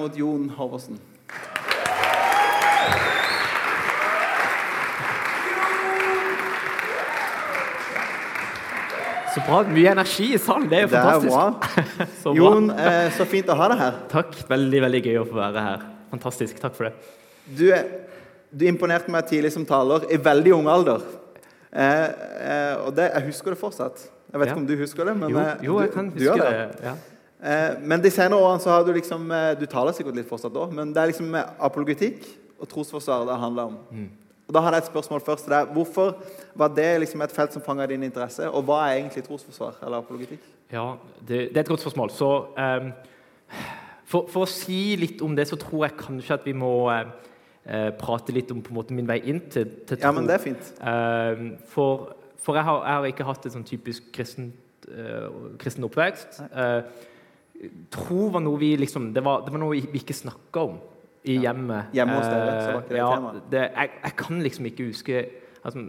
[0.00, 0.98] mot Jon Halvorsen.
[9.34, 9.60] Så bra.
[9.74, 10.68] Mye energi i salen.
[10.70, 11.44] Det er jo Det er bra.
[12.22, 12.34] Så bra.
[12.38, 13.96] Jon, eh, så fint å ha deg her.
[14.12, 14.36] Takk.
[14.50, 15.86] Veldig veldig gøy å få være her.
[16.12, 16.60] Fantastisk.
[16.62, 16.92] Takk for det.
[17.58, 17.64] Du,
[18.54, 21.02] du imponerte meg tidlig som taler, i veldig ung alder.
[21.74, 22.04] Eh,
[22.46, 24.04] eh, og det, jeg husker det fortsatt.
[24.30, 24.52] Jeg vet Ja.
[24.54, 26.62] ikke om du husker det, men Jo, eh, jo jeg kan du gjør huske det.
[26.82, 26.86] det.
[26.90, 26.94] Ja.
[27.44, 30.54] Eh, men de senere årene så har du liksom eh, Du taler sikkert litt fortsatt
[30.54, 32.28] da, men det er liksom apologitikk apologetikk
[32.62, 33.78] og trosforsvar det handler om.
[33.90, 34.08] Mm.
[34.46, 35.72] Og Da hadde jeg et spørsmål først til deg.
[35.74, 36.14] Hvorfor
[36.54, 38.48] var det liksom et felt som fanga din interesse?
[38.48, 40.40] Og hva er egentlig trosforsvar eller apologetikk?
[40.72, 42.10] Ja, det, det er et godt spørsmål.
[42.10, 42.90] Så um,
[44.04, 47.08] for, for å si litt om det, så tror jeg kanskje at vi må eh,
[47.66, 50.04] eh, prate litt om på en måte min vei inn til, til tro.
[50.06, 50.72] Ja, men det er fint.
[50.80, 52.12] Uh, for
[52.44, 54.50] for jeg, har, jeg har ikke hatt en sånn typisk kristen,
[54.90, 56.42] uh, kristen oppvekst.
[56.44, 56.80] Eh,
[57.90, 60.78] tro var noe vi liksom Det var, det var noe vi ikke snakka om
[61.24, 61.86] i hjemmet.
[61.96, 63.30] Hjemme hos dere, så var ikke det Eh, ja, tema.
[63.50, 65.22] det, jeg, jeg kan liksom ikke huske
[65.64, 65.84] altså,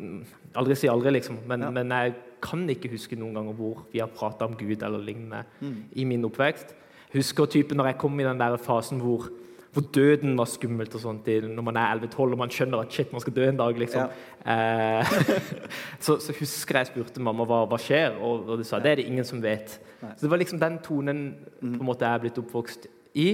[0.56, 1.38] Aldri si aldri, liksom.
[1.48, 1.70] Men, Ja.
[1.72, 5.44] men jeg kan ikke huske noen ganger hvor vi har prata om Gud eller lignende
[5.62, 5.84] Mm.
[5.96, 6.74] i min oppvekst.
[7.14, 9.28] Husker typen når jeg kom i den der fasen hvor,
[9.76, 13.12] hvor døden var skummelt og sånt, når man er 11-12 og man skjønner at shit,
[13.14, 14.14] man skal dø en dag, liksom.
[14.46, 15.16] Eh,
[16.06, 19.02] så, så husker jeg spurte mamma hva, hva skjer, og, og de sa det er
[19.02, 19.78] det ingen som vet.
[20.02, 20.14] Nei.
[20.16, 21.26] Så det var liksom den tonen
[21.60, 22.88] på en måte jeg er blitt oppvokst
[23.20, 23.28] i.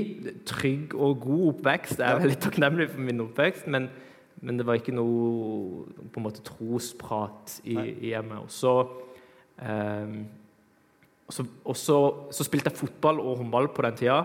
[0.50, 2.02] Trygg og god oppvekst.
[2.02, 3.88] Jeg er veldig takknemlig for min oppvekst, men,
[4.42, 8.42] men det var ikke noe på en måte trosprat i, i hjemmet.
[8.42, 8.76] Og så,
[9.62, 10.22] Eh,
[11.64, 11.98] og så,
[12.34, 14.22] så spilte jeg fotball og håndball på den tida.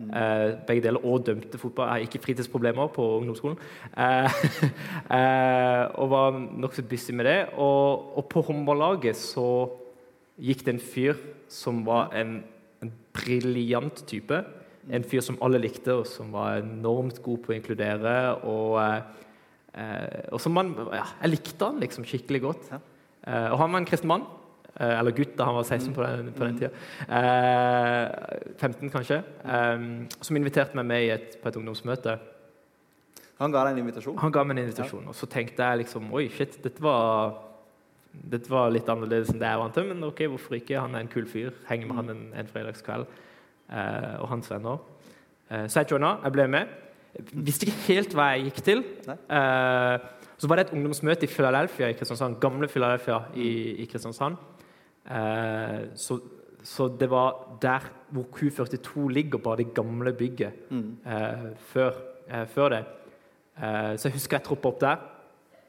[0.00, 1.86] Eh, begge deler, og dømte fotball.
[1.86, 3.58] Jeg har ikke fritidsproblemer på ungdomsskolen.
[3.92, 4.38] Eh,
[5.16, 7.38] eh, og var nokså busy med det.
[7.60, 9.68] Og, og på håndballaget så
[10.40, 11.20] gikk det en fyr
[11.52, 12.38] som var en,
[12.80, 14.40] en briljant type.
[14.90, 18.14] En fyr som alle likte, og som var enormt god på å inkludere.
[18.48, 18.80] Og,
[20.32, 22.72] og som man, ja, jeg likte han liksom skikkelig godt.
[22.72, 24.24] Eh, og han var en kristen mann.
[24.76, 26.70] Eh, eller gutt, da han var 16 på den, på den tida.
[27.08, 29.22] Eh, 15, kanskje.
[29.44, 29.86] Eh,
[30.20, 32.18] som inviterte meg med i et, på et ungdomsmøte.
[33.40, 34.18] Han ga deg en invitasjon.
[34.20, 37.38] Han ga meg en invitasjon, og så tenkte jeg liksom Oi, shit, dette var,
[38.12, 40.76] dette var litt annerledes enn det jeg vant til, men ok, hvorfor ikke?
[40.76, 41.54] Han er en kul fyr.
[41.70, 43.08] Henger med han en, en fredagskveld.
[43.70, 44.80] Eh, og hans venner.
[45.48, 46.18] Eh, så jeg joina.
[46.26, 46.78] Jeg ble med.
[47.32, 48.84] Visste ikke helt hva jeg gikk til.
[49.08, 50.08] Eh,
[50.40, 52.38] så var det et ungdomsmøte i Philadelphia i Kristiansand.
[52.42, 53.50] Gamle Philadelphia i,
[53.82, 54.36] i Kristiansand.
[55.08, 56.18] Eh, så,
[56.62, 60.96] så det var der hvor Q42 ligger, bare det gamle bygget Mm.
[61.06, 61.92] eh, før,
[62.28, 62.84] eh, før det.
[63.62, 64.96] Eh, så jeg husker jeg troppa opp der.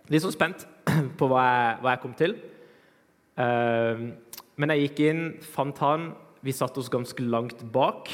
[0.10, 0.68] Litt sånn spent
[1.20, 2.36] på hva jeg, hva jeg kom til.
[4.58, 5.22] Men jeg gikk inn,
[5.54, 6.12] fant han.
[6.44, 8.10] Vi satte oss ganske langt bak.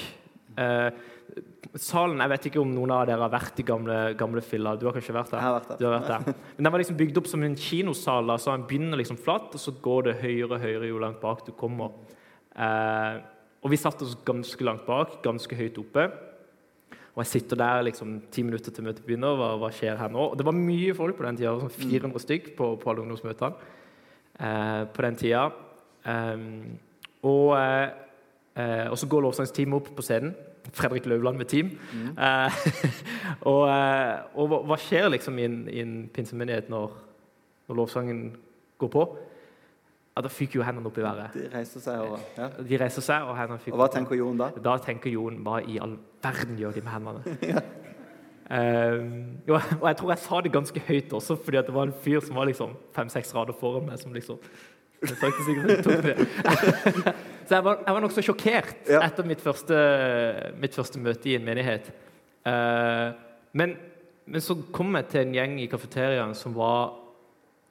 [1.78, 4.76] Salen Jeg vet ikke om noen av dere har vært i gamle, gamle Filla.
[4.80, 5.42] Du har kanskje vært der?
[5.42, 5.80] Jeg har vært der.
[5.80, 6.38] Du har vært der.
[6.56, 8.32] Men den var liksom bygd opp som en kinosal.
[8.40, 11.44] så Den begynner liksom flatt, og så går det høyere og høyere jo langt bak
[11.46, 11.92] du kommer.
[12.58, 13.20] Eh,
[13.62, 16.08] og vi satte oss ganske langt bak, ganske høyt oppe.
[17.18, 19.38] Og jeg sitter der liksom ti minutter til møtet begynner.
[19.38, 20.32] Hva, hva skjer her nå?
[20.32, 21.56] Og det var mye folk på den tida.
[21.62, 23.54] Sånn 400 stykk på, på alle ungdomsmøtene
[24.40, 25.48] eh, på den tida.
[26.06, 26.44] Eh,
[27.28, 27.88] og, eh,
[28.62, 30.36] eh, og så går lovsangsteamet opp på scenen.
[30.74, 31.72] Fredrik Løvland med team.
[32.18, 32.60] Eh,
[33.52, 36.94] og eh, og hva, skjer liksom i en, i en pinsemenighet når,
[37.68, 38.22] når lovsangen
[38.78, 39.08] går på?
[40.18, 41.34] Ja, Da fyker jo hendene opp i været.
[41.34, 42.50] De reiser seg og Ja.
[42.70, 44.50] De reiser seg, og hendene fyker Og hva tenker Jon da?
[44.64, 47.62] Da tenker Jon hva i all verden gjør de med hendene?
[48.48, 51.98] Ehm, jo, og jeg tror jeg sa det ganske høyt også, fordi det var en
[52.04, 54.00] fyr som var liksom fem-seks rader foran meg.
[54.00, 54.40] som liksom
[55.02, 55.18] jeg
[57.48, 59.02] Så jeg var, jeg var nokså sjokkert Ja.
[59.06, 59.78] etter mitt første,
[60.60, 61.92] mitt første møte i en menighet.
[62.48, 63.16] Uh,
[63.56, 63.78] men,
[64.28, 66.92] men så kom jeg til en gjeng i kafeteriaen som var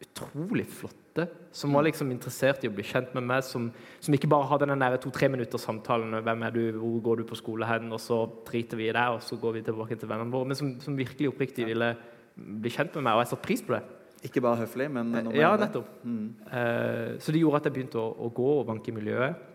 [0.01, 1.27] utrolig flotte.
[1.57, 3.45] Som var liksom interessert i å bli kjent med meg.
[3.45, 3.71] Som,
[4.05, 6.19] som ikke bare hadde den to-tre minutters samtalen.
[6.25, 7.89] Hvem er du, hvor går du på skole hen?
[7.93, 10.51] Og så driter vi i deg, og så går vi tilbake til vennene våre.
[10.51, 11.95] Men som, som virkelig oppriktig ville
[12.37, 13.17] bli kjent med meg.
[13.17, 13.83] Og jeg satte pris på det.
[14.27, 15.89] Ikke bare høflig, men noe mer Ja, nettopp.
[16.05, 16.25] Mm.
[16.49, 19.53] Uh, så det gjorde at jeg begynte å, å gå og banke i miljøet.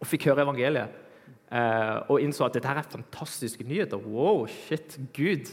[0.00, 0.98] Og fikk høre evangeliet.
[1.50, 4.00] Eh, og innså at dette her er fantastiske nyheter.
[4.00, 5.50] Wow, shit, Gud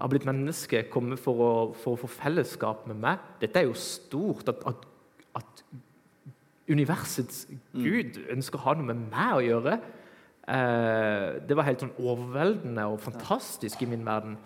[0.00, 3.22] har blitt menneske, kommet for for å få fellesskap med meg.
[3.40, 4.48] Dette er jo stort.
[4.50, 4.86] At, at,
[5.38, 5.62] at
[6.68, 9.78] universets Gud ønsker å ha noe med meg å gjøre.
[10.48, 14.36] Eh, det var helt sånn overveldende og fantastisk i min verden.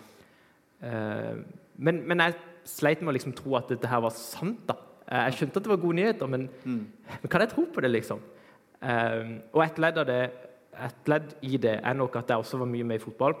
[0.83, 1.35] Eh,
[1.75, 2.37] men, men jeg
[2.67, 4.61] sleit med å liksom tro at dette her var sant.
[4.67, 4.77] da.
[5.09, 6.47] Jeg skjønte at det var gode nyheter, men,
[7.21, 8.21] men kan jeg tro på det, liksom?
[8.83, 10.19] Eh, og et ledd, det,
[10.83, 13.35] et ledd i det er nok at jeg også var mye med i fotball.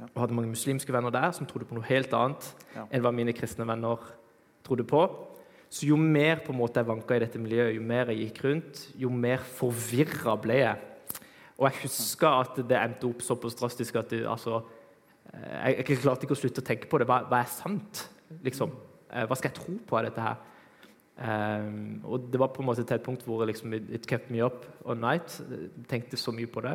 [0.00, 0.08] Ja.
[0.10, 2.88] Og hadde mange muslimske venner der som trodde på noe helt annet Ja.
[2.90, 4.00] enn hva mine kristne venner
[4.66, 5.04] trodde på.
[5.70, 8.40] Så jo mer på en måte jeg vanka i dette miljøet, jo mer jeg gikk
[8.44, 10.76] rundt, jo mer forvirra ble jeg.
[11.58, 14.62] Og jeg husker at det endte opp såpass drastisk at det, altså,
[15.32, 17.06] eh, jeg, jeg klarte ikke å slutte å tenke på det.
[17.06, 18.08] Hva, hva er sant?
[18.42, 18.74] Liksom?
[19.10, 20.36] Eh, Hva skal jeg tro på av dette her?
[21.14, 24.30] Um, og det var på en måte til et punkt hvor liksom, it, it kept
[24.34, 25.40] me up all night.
[25.88, 26.74] Tenkte så mye på det.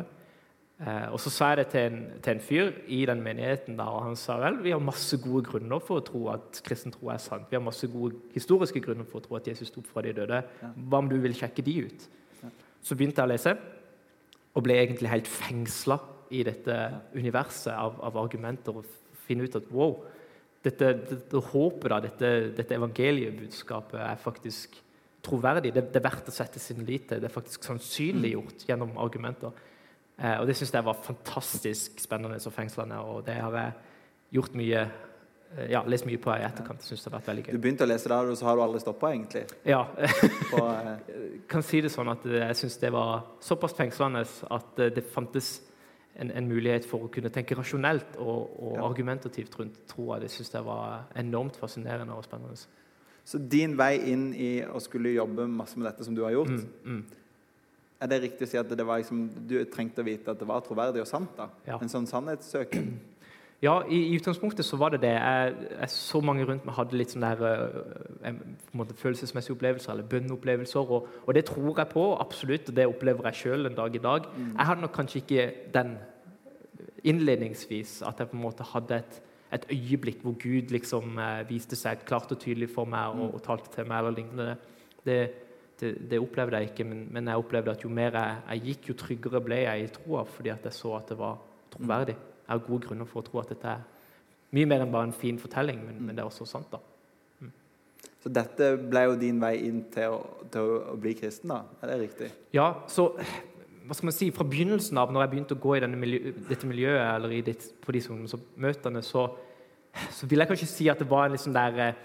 [0.80, 3.84] Uh, og så sa jeg det til en, til en fyr i den menigheten, der,
[3.84, 7.10] og han sa vel vi har masse gode grunner for å tro at kristen tro
[7.12, 7.50] er sant.
[7.50, 10.14] Vi har masse gode historiske grunner for å tro at Jesus sto opp fra de
[10.16, 10.40] døde.
[10.62, 12.08] Hva om du vil sjekke de ut?
[12.80, 13.54] Så begynte jeg å lese,
[14.56, 15.98] og ble egentlig helt fengsla
[16.32, 16.78] i dette
[17.12, 18.80] universet av, av argumenter.
[18.80, 19.98] Og finne ut at wow,
[20.64, 24.76] dette, dette håpet, da, dette, dette evangeliebudskapet er faktisk
[25.24, 25.72] troverdig.
[25.74, 27.20] Det, det er verdt å sette sin lit til.
[27.20, 29.54] Det er faktisk sannsynliggjort gjennom argumenter.
[30.16, 33.78] Eh, og det syns jeg var fantastisk spennende og fengslende, og det har jeg
[34.36, 36.84] gjort mye eh, ja, lest mye på i etterkant.
[36.84, 37.54] Synes det har vært veldig gøy.
[37.56, 39.46] Du begynte å lese der, og så har du aldri stoppa, egentlig?
[39.68, 39.86] Ja,
[40.52, 41.16] På, eh,
[41.52, 45.08] kan si det sånn at eh, jeg syns det var såpass fengslende at eh, det
[45.08, 45.58] fantes
[46.16, 48.82] en, en mulighet for å kunne tenke rasjonelt og, og Ja.
[48.88, 50.18] argumentativt rundt troa.
[50.20, 52.56] Det syns jeg var enormt fascinerende og spennende.
[53.24, 56.48] så din vei inn i å skulle jobbe masse med dette som du har gjort,
[56.50, 57.04] Mm, mm.
[58.00, 60.48] er det riktig å si at det var liksom, du trengte å vite at det
[60.48, 61.30] var troverdig og sant?
[61.36, 61.48] da?
[61.66, 61.78] Ja.
[61.80, 62.98] En sånn sannhetssøken?
[63.60, 65.10] Ja, i, i utgangspunktet så var det det.
[65.12, 67.66] Jeg, jeg så mange rundt meg hadde litt sånne der,
[68.30, 68.38] en
[68.72, 70.92] måte følelsesmessige opplevelser eller bønneopplevelser.
[70.96, 74.00] Og, og det tror jeg på, absolutt, og det opplever jeg sjøl en dag i
[74.06, 74.30] dag.
[74.38, 75.98] Jeg hadde nok kanskje ikke den
[77.04, 79.20] innledningsvis, at jeg på en måte hadde et,
[79.52, 83.44] et øyeblikk hvor Gud liksom eh, viste seg klart og tydelig for meg og, og
[83.44, 84.56] talte til meg eller lignende.
[85.04, 85.20] Det,
[85.80, 88.90] det, det opplevde jeg ikke, men, men jeg opplevde at jo mer jeg, jeg gikk,
[88.90, 91.40] jo tryggere ble jeg i troa, fordi at jeg så at det var
[91.72, 92.16] troverdig.
[92.16, 93.82] Jeg har gode grunner for å tro at dette er
[94.56, 96.72] mye mer enn bare en fin fortelling, men, men det er også sant.
[96.72, 96.82] da.
[98.20, 100.18] Så dette ble jo din vei inn til å,
[100.52, 101.62] til å, bli kristen, da?
[101.80, 102.28] Er det riktig?
[102.52, 105.82] Ja, så hva skal man si, Fra begynnelsen av, når jeg begynte å gå i
[105.82, 109.24] denne miljø, dette miljøet, eller i ditt, på disse ungdomsmøtene, så,
[110.14, 111.96] så vil jeg kanskje si at det var en sånn der eh,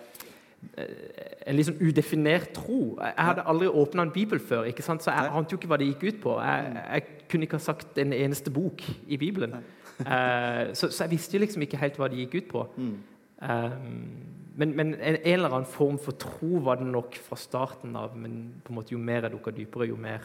[1.46, 2.96] en sånn udefinert tro.
[3.04, 5.04] Jeg hadde aldri åpna en bibel før, ikke sant?
[5.04, 5.36] så jeg Nei.
[5.38, 6.38] ante jo ikke hva det gikk ut på.
[6.42, 9.60] Jeg, jeg kunne ikke ha sagt en eneste bok i Bibelen.
[10.00, 12.64] Eh, så, så jeg visste jo liksom ikke helt hva det gikk ut på.
[12.76, 12.96] Mm.
[13.48, 13.76] Eh,
[14.56, 18.16] men, men en, en eller annen form for tro var det nok fra starten av.
[18.20, 20.24] Men på en måte jo mer jeg dukka dypere, jo mer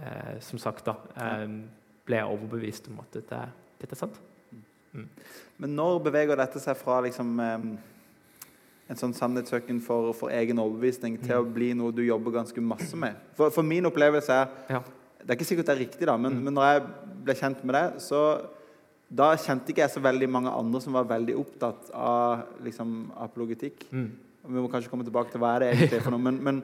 [0.00, 1.46] uh, Som sagt, da eh,
[2.06, 3.40] ble jeg overbevist om at dette,
[3.82, 4.18] dette er sant.
[5.60, 7.36] Men når beveger dette seg fra liksom,
[8.90, 12.98] en sånn sannhetssøken for, for egen overbevisning til å bli noe du jobber ganske masse
[12.98, 13.18] med?
[13.38, 14.82] For, for min opplevelse er Ja.
[15.20, 16.84] Det er ikke sikkert det er riktig, da, men, men når jeg
[17.26, 18.20] ble kjent med det, så
[19.10, 23.88] da kjente ikke jeg så veldig mange andre som var veldig opptatt av liksom, apologetikk.
[23.90, 24.10] Mm.
[24.46, 26.60] Vi må kanskje komme tilbake til hva er det egentlig er for noe, men, men,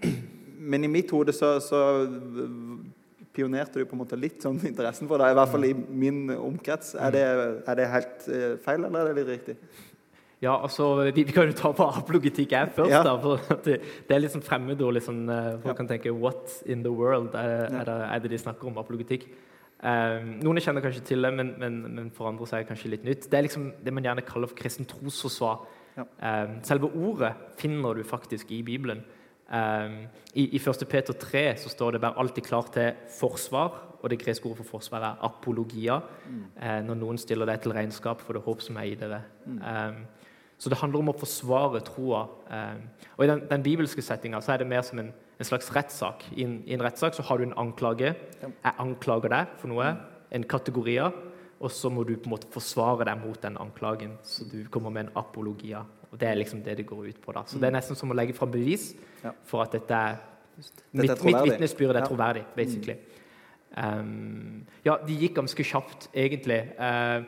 [0.74, 1.82] men i mitt hode så, så
[3.36, 6.24] pionerte du på en måte litt sånn interessen for det, i hvert fall i min
[6.34, 6.96] omkrets.
[6.98, 7.22] Er det,
[7.70, 9.56] er det helt eh, feil, eller er det litt riktig?
[10.40, 12.94] Ja, altså, vi, vi kan jo ta på apologetikk er først.
[12.94, 13.02] Ja.
[13.04, 13.78] da, for at det,
[14.08, 14.96] det er litt sånn fremmedord.
[14.96, 15.76] Eh, folk Ja.
[15.76, 19.28] kan tenke 'What in the world?' Er, er, det, er det de snakker om apologetikk?
[19.80, 23.06] Eh, noen kjenner kanskje til det, men, men, men for andre er det kanskje litt
[23.06, 23.28] nytt.
[23.32, 25.62] Det er liksom det man gjerne kaller for kristen trosforsvar.
[25.96, 26.04] Ja.
[26.04, 29.00] Eh, selve ordet finner du faktisk i Bibelen.
[29.48, 29.94] Eh,
[30.34, 30.84] I, I 1.
[30.90, 33.86] Peter 3 så står det 'vær alltid klar til forsvar'.
[34.02, 36.00] Og det greske ordet for forsvar er apologia.
[36.60, 39.22] Eh, når noen stiller deg til regnskap for det håp som er i dere.
[39.46, 39.92] Eh,
[40.58, 42.28] så det handler om å forsvare troa.
[43.16, 46.26] Og I den, den bibelske settinga er det mer som en, en slags rettssak.
[46.36, 48.12] I en, i en rettssak så har du en anklage.
[48.42, 49.94] Jeg anklager deg for noe.
[50.36, 50.98] En kategori.
[51.60, 54.18] Og så må du på en måte forsvare deg mot den anklagen.
[54.24, 55.82] Så du kommer med en apologia.
[56.10, 57.32] Og Det er liksom det det går ut på.
[57.32, 57.44] da.
[57.46, 58.92] Så det er nesten som å legge fram bevis
[59.44, 60.20] for at dette er
[60.60, 62.98] Dette er Mitt, mitt vitnesbyrd er troverdig, basically.
[63.80, 66.58] Um, ja, de gikk ganske kjapt, egentlig.
[66.76, 67.24] Uh,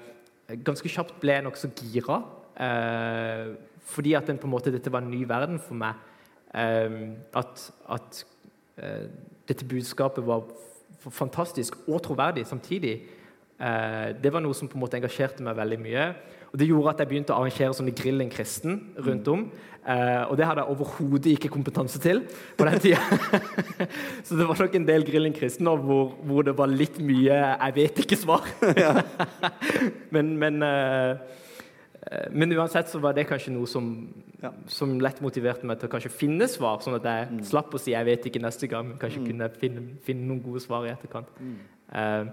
[0.66, 2.18] ganske kjapt ble jeg nokså gira.
[2.58, 3.54] Uh,
[3.88, 5.96] fordi at den, på en måte, dette var en ny verden for meg.
[6.54, 6.98] Eh,
[7.34, 8.24] at at
[8.78, 9.08] eh,
[9.48, 10.44] dette budskapet var
[11.10, 13.00] fantastisk og troverdig samtidig.
[13.62, 16.06] Eh, det var noe som på en måte engasjerte meg veldig mye.
[16.52, 19.46] Og Det gjorde at jeg begynte å arrangere sånne Grillen kristen rundt om.
[19.82, 22.20] Eh, og det hadde jeg overhodet ikke kompetanse til
[22.58, 23.00] på den tida.
[24.26, 27.74] Så det var nok en del Grillen kristen hvor, hvor det var litt mye 'jeg
[27.74, 28.44] vet ikke'-svar.
[30.14, 31.16] men, men, eh,
[32.34, 34.08] men uansett så var det kanskje noe som,
[34.42, 34.50] Ja.
[34.66, 37.92] som lett motiverte meg til å kanskje finne svar, sånn at jeg slapp å si
[37.92, 41.28] 'jeg vet ikke' neste gang, men kanskje kunne finne, finne noen gode svar i etterkant.
[41.94, 42.24] Eh,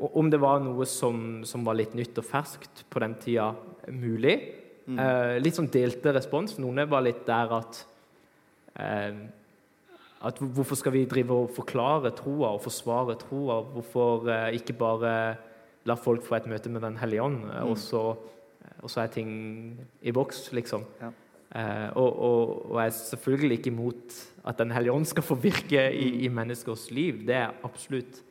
[0.00, 3.54] og om det var noe som, som var litt nytt og ferskt på den tida,
[3.92, 4.54] mulig.
[4.88, 6.58] Eh, litt sånn delte respons.
[6.58, 7.84] Noen var litt der at
[8.76, 9.12] eh,
[10.20, 13.62] at Hvorfor skal vi drive og forklare troa og forsvare troa?
[13.62, 15.36] Hvorfor eh, ikke bare
[15.86, 18.16] la folk få et møte med Den hellige ånd, eh, og, så,
[18.82, 19.30] og så er ting
[20.02, 20.84] i boks, liksom?
[21.00, 21.10] Ja.
[21.48, 24.16] Eh, og, og, og jeg er selvfølgelig ikke imot
[24.48, 27.22] at Den hellige ånd skal få virke i, i menneskers liv.
[27.26, 28.22] Det er absolutt,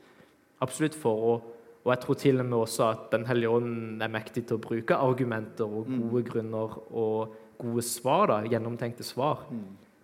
[0.61, 1.23] absolutt for.
[1.31, 4.57] Og, og jeg tror til og med også at Den hellige ånd er mektig til
[4.57, 9.45] å bruke argumenter og gode grunner og gode svar, da, gjennomtenkte svar,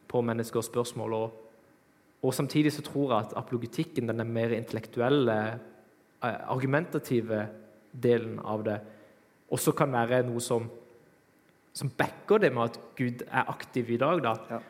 [0.09, 1.13] på menneskers spørsmål.
[1.13, 1.39] Og,
[2.23, 5.37] og samtidig så tror jeg at apologetikken, den er mer intellektuelle,
[6.23, 7.47] eh, argumentative
[7.93, 8.79] delen av det,
[9.53, 10.67] også kan være noe som,
[11.73, 14.23] som backer det med at Gud er aktiv i dag.
[14.25, 14.37] da.
[14.49, 14.61] Ja.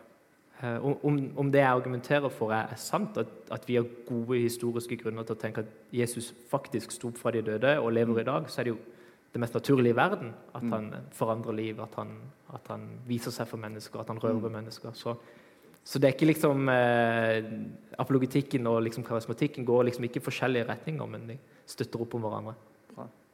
[0.64, 4.40] Eh, Om, om det jeg argumenterer for, er, er sant, at, at vi har gode
[4.40, 8.22] historiske grunner til å tenke at Jesus faktisk sto opp fra de døde og lever
[8.22, 8.82] i dag, så er det jo
[9.34, 12.12] det mest naturlige i verden at han forandrer liv, at han,
[12.54, 14.94] at han viser seg for mennesker, at han rører ved mennesker.
[14.94, 15.16] Så,
[15.84, 17.40] så det er ikke liksom eh,
[18.00, 22.28] Apologetikken og liksom karismatikken går liksom ikke i forskjellige retninger, men de støtter opp om
[22.28, 22.54] hverandre.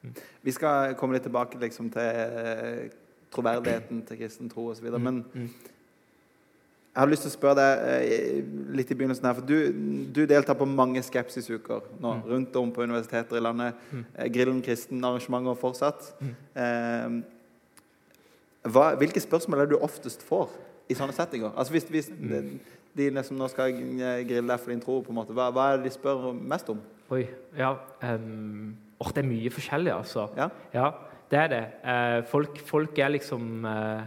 [0.02, 0.12] Bra.
[0.44, 2.90] Vi skal komme litt tilbake liksom, til eh,
[3.32, 4.86] troverdigheten til kristen tro osv.
[4.90, 5.02] Mm.
[5.04, 5.24] Men
[6.90, 8.40] jeg har lyst til å spørre deg eh,
[8.76, 9.58] litt i begynnelsen her, for du,
[10.16, 12.24] du deltar på mange skepsisuker nå Mm.
[12.32, 13.74] rundt om på universiteter i landet.
[14.18, 16.14] Eh, Grillen kristen arrangementer fortsatt.
[16.20, 17.24] Mm.
[18.70, 20.50] Hva, hvilke spørsmål er det du oftest får
[20.92, 21.54] i sånne settinger?
[21.56, 22.60] Altså hvis, hvis Mm.
[22.98, 23.72] de, de som nå skal
[24.28, 26.70] grille deg for din tro, på en måte, hva, hva er det de spør mest
[26.74, 26.82] om?
[27.14, 27.24] Oi,
[27.58, 30.28] ja um, åh, Det er mye forskjellig, altså.
[30.38, 30.50] Ja?
[30.74, 30.90] Ja,
[31.32, 31.62] det er det.
[31.84, 34.02] Eh, folk, folk er liksom eh,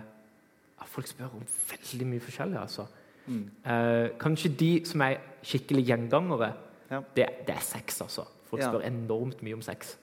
[0.92, 2.84] Folk spør om veldig mye forskjellig, altså.
[3.26, 3.44] Mm.
[3.64, 6.52] Eh, kanskje de som er skikkelig gjengangere,
[6.90, 6.98] Ja.
[7.16, 8.26] det, det er sex, altså.
[8.50, 9.94] Folk spør enormt mye om sex.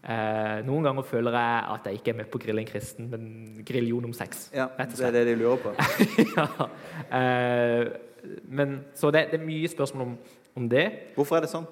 [0.00, 3.64] Eh, noen ganger føler jeg at jeg ikke er med på Grill en kristen, men
[3.68, 4.46] Grillion om sex.
[4.54, 5.74] ja, det er det de lurer på.
[6.38, 6.46] ja.
[7.18, 7.90] eh,
[8.48, 10.14] men, så det, det er mye spørsmål om,
[10.56, 10.86] om det.
[11.18, 11.66] Hvorfor er det sånn?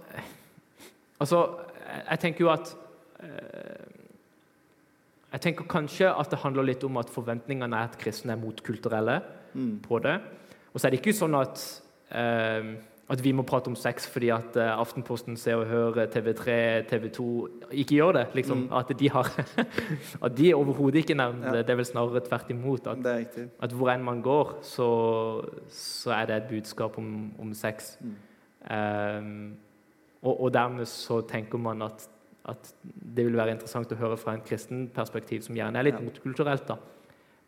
[1.20, 1.40] Altså,
[1.88, 2.76] jeg- jeg tenker jo at
[3.20, 3.84] eh,
[5.32, 9.20] Jeg tenker kanskje at det handler litt om at forventningene er at kristne er motkulturelle
[9.54, 9.80] Mm.
[9.82, 10.20] på det.
[10.74, 12.76] Og så er det ikke sånn at eh,
[13.10, 17.08] at vi må prate om sex fordi at eh, Aftenposten, Se og Hør, TV3, TV
[17.10, 18.26] 2 ikke gjør det.
[18.34, 18.58] liksom.
[18.68, 18.72] Mm.
[18.72, 19.24] At de har
[20.24, 21.52] At de overhodet ikke nevner Ja.
[21.56, 21.66] det.
[21.66, 22.86] Det er vel snarere tvert imot.
[22.86, 23.06] At,
[23.62, 27.98] at hvor enn man går, så, så er det et budskap om, om sex.
[28.00, 28.16] Mm.
[28.70, 29.56] Ehm,
[30.22, 32.08] og, og dermed så tenker man at,
[32.48, 35.98] at det vil være interessant å høre fra en kristen perspektiv, som gjerne er litt
[36.00, 36.04] Ja.
[36.04, 36.76] motkulturelt da,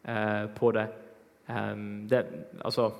[0.04, 0.88] eh, på det.
[1.48, 2.24] Um, det.
[2.64, 2.92] Altså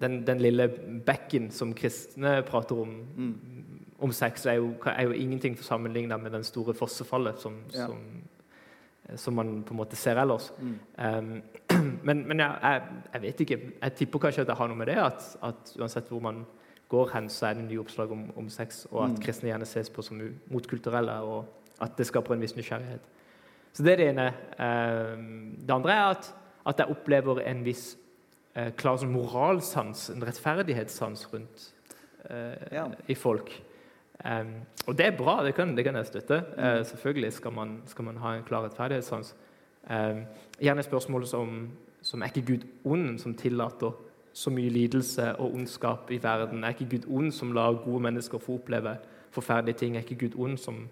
[0.00, 0.68] den, den lille
[1.06, 3.34] bekken som kristne prater om, Mm.
[3.98, 7.86] om sex, er jo, er jo ingenting sammenligna med den store fossefallet som, Ja.
[7.86, 7.98] som,
[9.16, 10.52] som man på en måte ser ellers.
[10.58, 10.78] Mm.
[10.98, 11.42] Um,
[12.04, 13.60] men men jeg, jeg, jeg vet ikke.
[13.82, 16.46] Jeg tipper kanskje at det har noe med det at, at uansett hvor man
[16.88, 19.22] går hen, så er det nye oppslag om, om sex, og at Mm.
[19.22, 21.44] kristne gjerne ses på som motkulturelle, og
[21.80, 23.00] at det skaper en viss nysgjerrighet.
[23.72, 24.26] Så det er det ene.
[24.58, 26.34] Um, det andre er at,
[26.66, 27.96] at jeg opplever en viss
[28.56, 31.72] eh, klar sånn moralsans, en rettferdighetssans rundt
[32.30, 32.86] eh, Ja.
[33.08, 33.50] i folk.
[34.24, 34.54] Um,
[34.86, 36.44] og det er bra, det kan, det kan jeg støtte.
[36.56, 36.84] Eh, Mm.
[36.84, 39.34] selvfølgelig skal man, skal man ha en klar rettferdighetssans.
[39.90, 40.24] Um,
[40.60, 41.70] gjerne spørsmål som,
[42.02, 43.92] som er ikke Gud ond, som tillater
[44.34, 46.64] så mye lidelse og ondskap i verden?
[46.64, 48.96] Er ikke Gud ond, som lar gode mennesker få oppleve
[49.34, 49.96] forferdelige ting?
[49.96, 50.88] Er ikke Gud ond, som,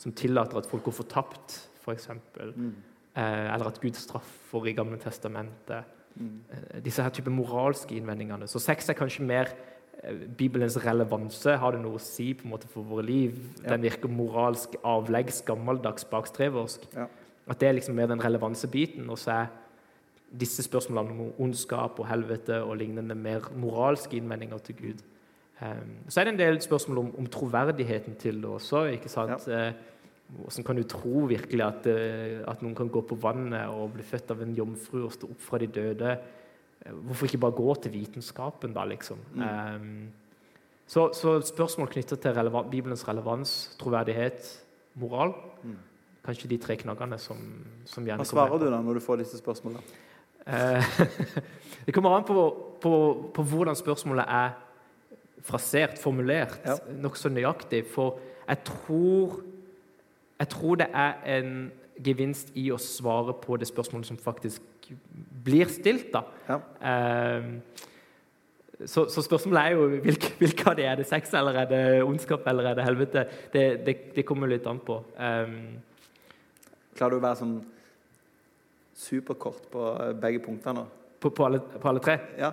[0.00, 2.06] som tillater at folk går fortapt, f.eks.?
[2.34, 2.74] For Mm.
[3.16, 5.84] eh, eller at Gud straffer i Gamle testamentet?
[6.16, 6.40] Mm.
[6.52, 8.46] Eh, disse her type moralske innvendingene.
[8.48, 9.48] Så sex er kanskje mer
[10.02, 11.56] eh, Bibelens relevanse.
[11.56, 13.36] Har det noe å si på en måte for våre liv?
[13.62, 13.70] Ja.
[13.76, 16.88] Den virker moralsk avleggs, gammeldags, bakstreversk.
[16.96, 17.06] Ja.
[17.48, 19.08] At det er liksom mer den relevanse biten.
[19.10, 19.46] Og så er
[20.40, 25.00] disse spørsmålene om ondskap og helvete og lignende mer moralske innvendinger til Gud.
[25.60, 28.84] Um, så er det en del spørsmål om, om troverdigheten til det også.
[28.96, 29.48] ikke sant?
[29.48, 29.72] Ja.
[30.30, 34.04] Hvordan kan du tro virkelig at, eh, at noen kan gå på vannet og bli
[34.06, 36.12] født av en jomfru og stå opp fra de døde?
[36.86, 39.18] Eh, Hvorfor ikke bare gå til vitenskapen, da, liksom?
[39.34, 39.42] Mm.
[39.42, 40.08] Um,
[40.86, 45.76] så, så spørsmål knyttet til releva Bibelens relevans, troverdighet, moral Mm.
[46.24, 47.36] Kanskje de tre knaggene som,
[47.84, 49.82] som gjerne Hva svarer du da når du får disse spørsmålene?
[50.46, 51.00] Eh,
[51.86, 52.44] det kommer an på,
[52.80, 52.92] på,
[53.34, 54.50] på hvordan spørsmålet er
[55.42, 56.76] frasert, formulert, Ja.
[57.02, 57.84] nokså nøyaktig.
[57.86, 58.18] For
[58.48, 59.40] jeg tror,
[60.38, 61.72] jeg tror det er en
[62.04, 64.62] gevinst i å svare på det spørsmålet som faktisk
[65.44, 66.12] blir stilt.
[66.12, 66.22] da.
[66.48, 66.60] Ja.
[66.80, 67.50] Eh,
[68.86, 72.02] så, så, spørsmålet er jo hvilke, hvilke, av de er det sex, eller er det
[72.02, 73.26] ondskap, eller er det helvete?
[73.52, 74.96] Det, det, det kommer litt an på.
[75.20, 75.82] Um,
[76.96, 77.58] Klarer du å være sånn
[79.00, 79.86] superkort på
[80.20, 80.84] begge punktene?
[81.20, 82.18] På, på, alle, på alle, tre?
[82.40, 82.52] Ja.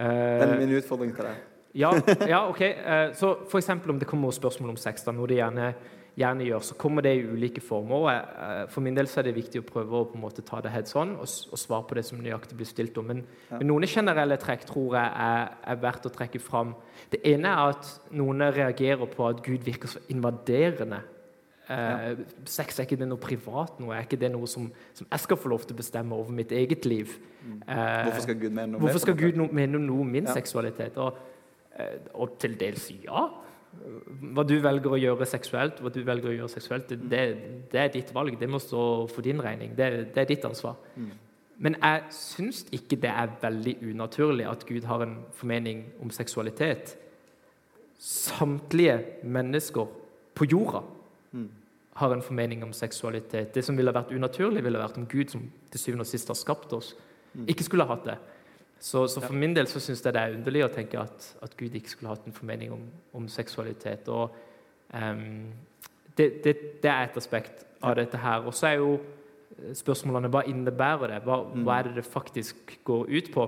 [0.00, 1.46] Det er min utfordring til deg.
[1.76, 1.90] Ja,
[2.32, 2.60] ja ok.
[2.60, 3.70] Uh, så f.eks.
[3.70, 5.72] om det kommer spørsmål om sex, da, noe de gjerne,
[6.18, 8.66] gjerne, gjør, så kommer det i ulike former.
[8.72, 10.72] For min del så er det viktig å prøve å på en måte ta det
[10.74, 13.08] heads on og, og svare på det som nøyaktig blir stilt om.
[13.12, 13.60] Men, ja.
[13.60, 16.74] men, noen generelle trekk tror jeg er, er, verdt å trekke fram.
[17.12, 21.02] Det ene er at noen reagerer på at Gud virker så invaderende.
[21.70, 23.94] Uh, sex er ikke det noe privat noe?
[23.94, 24.64] Er ikke det noe som,
[24.96, 27.12] som, jeg skal få lov til å bestemme over mitt eget liv?
[27.46, 30.34] Eh, hvorfor skal Gud mene noe, hvorfor skal Gud mene noe om min ja.
[30.34, 30.98] seksualitet?
[30.98, 31.20] Og,
[31.80, 33.24] Eh, og til dels ja.
[34.34, 37.20] Hva du velger å gjøre seksuelt, hva du velger å gjøre seksuelt, det,
[37.70, 38.34] det er ditt valg.
[38.40, 39.76] Det må stå for din regning.
[39.78, 40.80] Det, det er ditt ansvar.
[40.96, 41.12] Mm.
[41.60, 46.96] Men jeg syns ikke det er veldig unaturlig at Gud har en formening om seksualitet.
[48.00, 49.90] Samtlige mennesker
[50.34, 50.80] på jorda
[51.36, 51.48] mm.
[52.00, 53.52] Har en formening om seksualitet.
[53.54, 56.38] Det som ville vært unaturlig, ville vært om Gud, som til syvende og sist har
[56.38, 56.94] skapt oss,
[57.34, 57.48] mm.
[57.52, 58.18] ikke skulle ha hatt det.
[58.80, 61.56] Så, så, for min del så syns jeg det er underlig å tenke at, at,
[61.58, 62.86] Gud ikke skulle hatt en formening om,
[63.18, 64.08] om seksualitet.
[64.08, 64.32] Og
[64.96, 65.50] um,
[66.16, 68.46] det, det, det, er et aspekt av dette her.
[68.48, 68.94] Og så er jo
[69.76, 71.20] spørsmålene hva innebærer det?
[71.26, 71.66] Hva, mm.
[71.66, 73.46] hva er det det faktisk går ut på?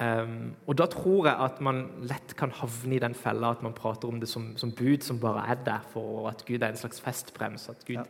[0.00, 3.76] Um, og da tror jeg at man lett kan havne i den fella at man
[3.76, 6.80] prater om det som, som bud som bare er der for at Gud er en
[6.80, 7.68] slags festbrems.
[7.70, 8.02] At, Gud, ja,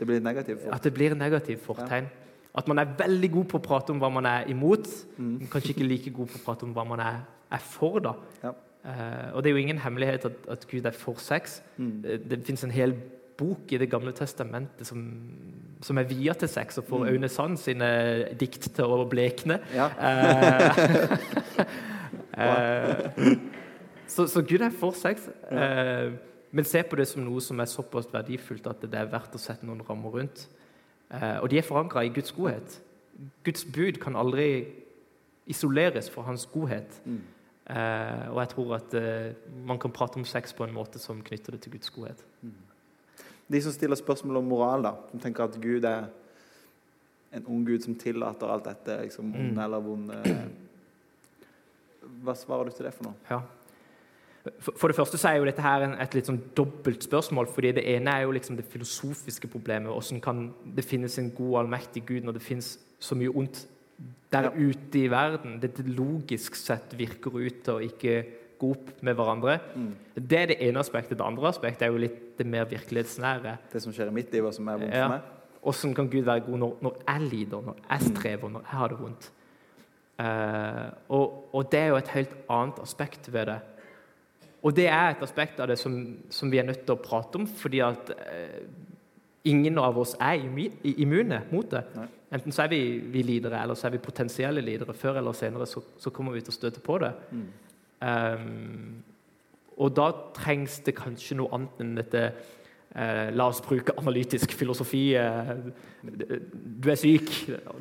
[0.00, 2.08] det blir negativt at det blir negativ fortegn.
[2.10, 2.24] Ja.
[2.58, 5.34] At man er veldig god på å prate om hva man er imot, mm.
[5.36, 7.20] men kanskje ikke like god på å prate om hva man er,
[7.54, 8.00] er for.
[8.02, 8.16] da.
[8.42, 8.54] Ja.
[8.88, 11.60] Uh, og det er jo ingen hemmelighet at, at Gud er for sex.
[11.76, 11.94] Mm.
[12.02, 12.96] Det, det fins en hel
[13.38, 15.04] bok i Det gamle testamentet som,
[15.84, 17.08] som er via til sex, og får mm.
[17.12, 17.88] Aune Sand sine
[18.38, 19.60] dikt til å blekne.
[19.74, 19.90] Ja.
[22.38, 22.44] Uh,
[23.18, 23.32] uh,
[24.06, 25.24] så, så, Gud er for sex.
[26.54, 29.40] men se på det som noe som er såpass verdifullt at det er verdt å
[29.42, 30.44] sette noen rammer rundt.
[31.10, 32.78] Eh, og de er forankra i Guds godhet.
[33.42, 34.68] Guds bud kan aldri
[35.50, 37.00] isoleres fra hans godhet.
[37.04, 37.20] Mm.
[38.30, 38.94] Og jeg tror at
[39.66, 42.22] man kan prate om sex på en måte som knytter det til Guds godhet.
[42.40, 42.54] Mm.
[43.48, 46.08] De som stiller spørsmål om moral, da, som tenker at Gud er
[47.32, 49.62] en ung Gud som tillater alt dette, liksom, onde mm.
[49.64, 50.18] eller vonde
[52.24, 53.16] Hva svarer du til det for noe?
[53.28, 53.42] Ja.
[54.64, 57.50] For det første så er jo dette her et litt sånn dobbelt spørsmål.
[57.52, 59.92] fordi Det ene er jo liksom det filosofiske problemet.
[59.92, 60.44] Hvordan kan
[60.76, 63.66] det finnes en god, allmektig Gud når det finnes så mye ondt
[64.32, 64.52] der ja.
[64.56, 65.58] ute i verden?
[65.60, 68.22] Det logisk sett virker ut til å ikke
[68.64, 69.58] opp med hverandre.
[69.74, 69.90] Mm.
[70.14, 71.18] Det er det ene aspektet.
[71.18, 73.56] Det andre aspektet er jo litt det mer virkelighetsnære.
[73.72, 75.34] Det som skjer i mitt liv, og som er vondt for meg?
[75.62, 78.08] Hvordan kan Gud være god når, når jeg lider, når jeg mm.
[78.16, 79.30] strever, når jeg har det vondt?
[80.18, 83.58] Uh, og, og det er jo et helt annet aspekt ved det.
[84.66, 85.94] Og det er et aspekt av det som,
[86.34, 88.62] som vi er nødt til å prate om, fordi at uh,
[89.46, 91.84] ingen av oss er immune mot det.
[91.94, 92.08] Nei.
[92.34, 94.96] Enten så er vi, vi lidere, eller så er vi potensielle lidere.
[94.96, 97.12] Før eller senere så, så kommer vi til å støte på det.
[97.32, 97.46] Mm.
[97.98, 99.02] Um,
[99.78, 102.22] og da trengs det kanskje noe annet enn dette
[102.98, 105.12] Eh, la oss bruke analytisk filosofi.
[105.14, 105.50] Eh,
[106.02, 107.28] du er syk,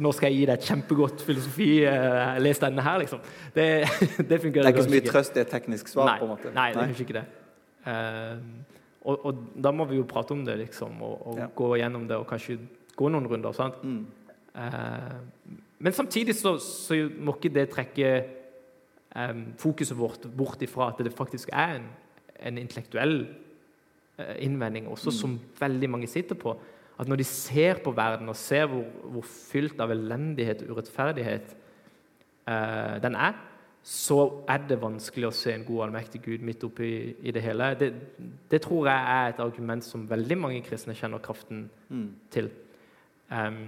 [0.04, 1.70] nå skal jeg gi deg et kjempegodt filosofi.
[1.88, 3.22] Eh, les denne her, liksom.
[3.56, 3.68] Det,
[4.30, 6.12] det fungerer Det er ikke så mye trøst i et teknisk svar?
[6.12, 6.52] Nei, på en måte.
[6.54, 7.26] Nei, det er kanskje ikke det.
[7.88, 8.76] Eh,
[9.08, 11.48] og, og, da må vi jo prate om det, liksom, og, og ja.
[11.56, 12.60] gå gjennom det, og kanskje
[13.00, 13.56] gå noen runder.
[13.56, 13.80] sant?
[13.88, 14.36] Mm.
[14.60, 15.56] Eh,
[15.88, 18.12] men samtidig så, så, må ikke det trekke
[19.58, 21.88] fokuset vårt bort ifra at det faktisk er en,
[22.38, 23.22] en intellektuell
[24.18, 26.56] Eh, innvending også, som veldig mange sitter på.
[26.98, 31.52] At når de ser på verden og ser hvor, hvor fylt av elendighet og urettferdighet
[32.50, 33.38] eh, den er,
[33.84, 34.18] så
[34.50, 36.90] er det vanskelig å se en god, allmektig Gud midt oppi
[37.22, 37.70] i det hele.
[37.78, 37.92] Det,
[38.50, 42.10] det, tror jeg er et argument som veldig mange kristne kjenner kraften mm.
[42.34, 42.50] til.
[43.30, 43.62] Um,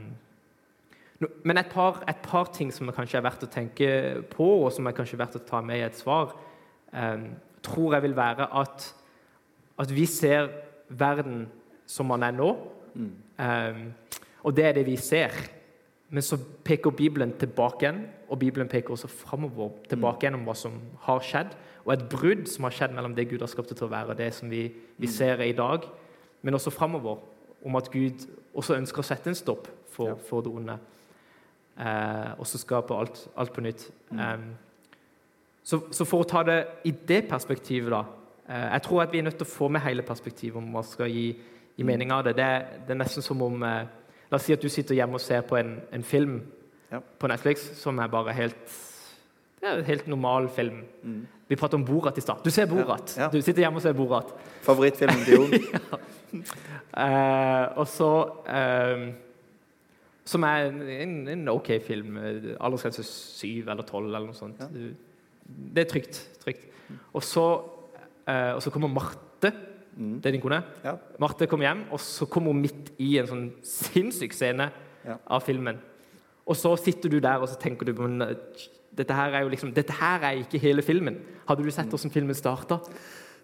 [1.20, 3.90] men et par, et par, ting som kanskje er verdt å tenke
[4.32, 6.32] på, og som er kanskje verdt å ta med i et svar,
[6.94, 7.28] eh,
[7.66, 8.94] tror jeg vil være at
[9.80, 10.50] at vi ser
[10.90, 11.48] verden
[11.88, 12.50] som man er nå.
[12.94, 13.14] Mm.
[13.40, 15.32] Eh, og det er det vi ser.
[16.10, 20.56] Men så peker Bibelen tilbake igjen, og Bibelen peker også framover tilbake igjen om hva
[20.58, 21.54] som har skjedd.
[21.86, 24.14] Og et brudd som har skjedd mellom det Gud har skapt det til å være,
[24.14, 25.14] og det som vi, vi mm.
[25.14, 25.86] ser i dag.
[26.42, 27.22] Men også framover,
[27.66, 30.80] om at Gud også ønsker å sette en stopp for, for det onde.
[31.80, 33.86] Uh, og så skape alt, alt, på nytt.
[34.12, 34.20] Mm.
[34.20, 34.48] Um,
[35.64, 36.58] så, så, for å ta det
[36.90, 38.04] i det perspektivet, da
[38.50, 40.82] Eh, jeg tror at vi er nødt til å få med hele perspektivet om hva
[40.86, 41.28] skal gi,
[41.78, 42.36] gi mening av det.
[42.40, 42.50] det.
[42.88, 43.96] Det, er nesten som om eh,
[44.30, 46.36] La oss si at du sitter hjemme og ser på en, en film
[46.92, 47.00] ja.
[47.02, 48.76] på Netflix som er bare helt
[49.58, 50.84] Det er en helt normal film.
[51.50, 52.44] Vi pratet om Borat i stad.
[52.46, 53.16] Du ser Borat.
[53.18, 53.30] Ja, ja.
[53.34, 54.30] Du sitter hjemme og ser Borat.
[54.66, 55.54] Favorittfilmen til Jon?
[57.00, 58.08] Eh, og så
[58.50, 59.04] eh,
[60.30, 62.18] Som er en, en, OK film.
[62.62, 64.62] Aldersgrense syv eller tolv eller noe sånt.
[64.70, 66.20] Det er trygt.
[66.44, 66.68] trygt.
[67.18, 67.46] Og, så,
[68.30, 69.54] eh, og så kommer Marte.
[70.00, 70.62] Det er din kone.
[70.86, 70.94] Ja.
[71.22, 74.70] Marte kommer hjem, og så kommer hun midt i en sånn sinnssyk scene
[75.08, 75.16] Ja.
[75.32, 75.78] av filmen.
[76.50, 78.20] Og så sitter du der og så tenker du men,
[78.98, 81.18] dette her er jo liksom, dette her er ikke hele filmen.
[81.48, 82.80] Hadde du sett hvordan filmen starta?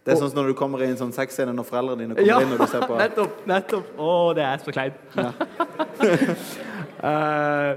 [0.06, 2.28] Det er sånn som når du kommer i en sånn sexscene når foreldrene dine kommer
[2.30, 3.39] Ja, inn og du ser på nettopp!
[3.50, 3.88] nettopp.
[3.98, 5.00] Å, det er så kleint.
[7.03, 7.71] Eh,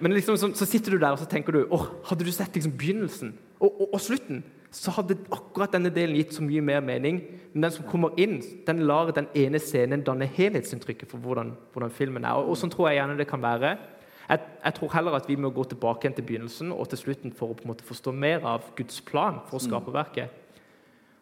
[0.00, 2.56] men liksom, så, så sitter du der og så tenker du åh, Hadde du sett
[2.56, 4.42] liksom begynnelsen og, og, og slutten,
[4.74, 7.20] så hadde akkurat denne delen gitt så mye mer mening.
[7.52, 11.94] Men den som kommer inn, den lar den ene scenen danne helhetsinntrykket for hvordan, hvordan
[11.94, 12.40] filmen er.
[12.40, 13.76] Og, og sånn tror jeg gjerne det kan være.
[14.24, 17.34] Jeg, jeg tror heller at vi må gå tilbake igjen til begynnelsen og til slutten
[17.36, 20.34] for å på en måte forstå mer av Guds plan for å skape verket.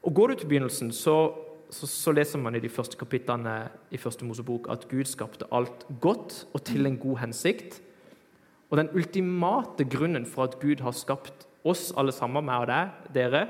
[0.02, 1.16] Og Går du til begynnelsen, så,
[1.72, 3.56] så, så leser man i de første kapitlene
[3.90, 7.80] i første Mosebok at Gud skapte alt godt og til en god hensikt.
[8.70, 12.92] Og den ultimate grunnen for at Gud har skapt oss alle sammen, meg og deg,
[13.14, 13.42] dere,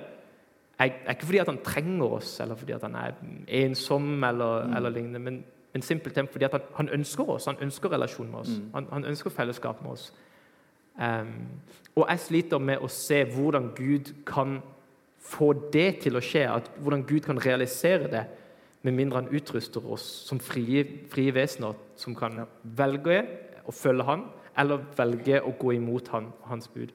[0.78, 3.18] er, er ikke fordi at han trenger oss, eller fordi at han er
[3.62, 7.46] ensom, eller, eller lignende, men, men simpelthen fordi at han, han ønsker oss.
[7.50, 8.58] Han ønsker relasjon med oss.
[8.74, 10.12] Han, han ønsker fellesskap med oss.
[10.98, 11.46] Um,
[11.96, 14.60] og jeg sliter med å se hvordan Gud kan
[15.22, 18.24] få det til å skje, at, hvordan Gud kan realisere det,
[18.82, 23.20] med mindre han utruster oss som frie, frie vesener som kan velge
[23.68, 24.24] å følge han,
[24.58, 26.90] eller velge å gå imot han, hans bud.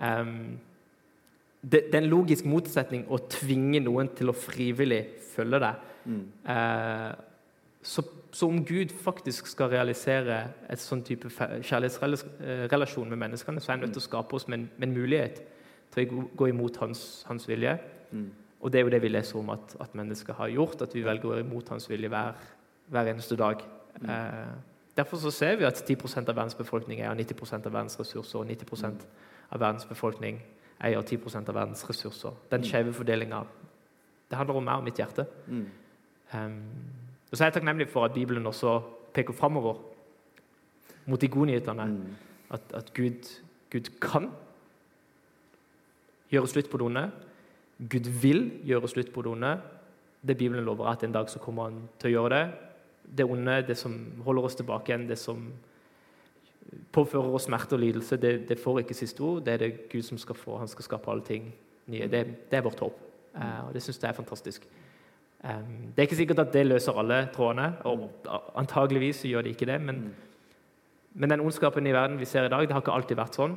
[0.00, 0.56] Em,
[1.60, 5.02] det, det er en logisk motsetning å tvinge noen til å frivillig
[5.34, 5.84] følge deg.
[6.54, 7.12] Eh,
[7.84, 8.02] så,
[8.32, 13.84] så om Gud faktisk skal realisere et sånn type kjærlighetsrelasjon med menneskene, så er han
[13.86, 15.42] nødt til å skape oss med en, med en mulighet
[15.98, 17.74] til å gå- gå imot hans, hans vilje.
[18.60, 21.02] Og det er jo det vi leser om at, at mennesker har gjort, at vi
[21.06, 22.32] velger å gå imot hans vilje hver,
[22.90, 23.60] hver eneste dag.
[24.02, 24.54] Eh,
[24.96, 28.46] derfor så ser vi at 10% av verdens befolkning eier 90 av verdens ressurser, og
[28.48, 29.04] 90%
[29.52, 30.40] av verdens befolkning
[30.82, 32.34] eier 10 av verdens ressurser.
[32.50, 33.44] Den skjeve fordelinga
[34.30, 35.24] Det handler om meg og mitt hjerte.
[36.34, 36.62] Um,
[37.30, 38.82] og så er jeg takknemlig for at Bibelen også
[39.14, 39.78] peker framover
[41.06, 41.86] mot de gode nyhetene.
[42.50, 43.24] At, at Gud,
[43.70, 44.30] Gud kan
[46.32, 47.04] gjøre slutt på det onde.
[47.78, 49.54] Gud vil gjøre slutt på det onde.
[50.26, 52.44] Det Bibelen lover, er at en dag så kommer han til å gjøre det.
[53.18, 55.46] Det onde, det som holder oss tilbake igjen, det som
[56.92, 59.44] påfører oss smerte og lidelse, det, det får ikke siste ord.
[59.46, 60.58] Det er det Gud som skal få.
[60.60, 61.48] Han skal skape alle ting
[61.88, 62.08] nye.
[62.10, 63.00] Det, det er vårt håp.
[63.34, 64.68] Eh, og det syns jeg er fantastisk.
[65.38, 68.08] Um, det er ikke sikkert at det løser alle trådene, og
[68.58, 69.80] antageligvis gjør det ikke det.
[69.80, 70.00] Men,
[71.18, 73.56] men den ondskapen i verden vi ser i dag, det har ikke alltid vært sånn.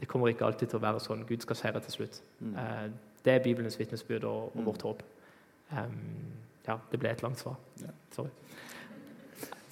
[0.00, 1.22] Det kommer ikke alltid til å være sånn.
[1.28, 2.18] Gud skal seire til slutt.
[2.42, 2.88] Eh,
[3.26, 5.04] det er Bibelens vitnesbyrd og, og vårt håp.
[5.70, 5.94] Um,
[6.66, 7.56] ja, det ble et langt svar.
[8.14, 8.30] Sorry.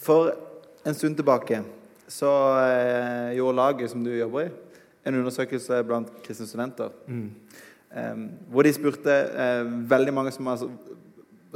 [0.05, 0.31] For
[0.87, 1.63] en stund tilbake
[2.11, 4.51] så eh, gjorde laget som du jobber i,
[5.05, 6.93] en undersøkelse blant kristne studenter.
[7.09, 10.67] Eh, hvor de spurte eh, veldig mange som er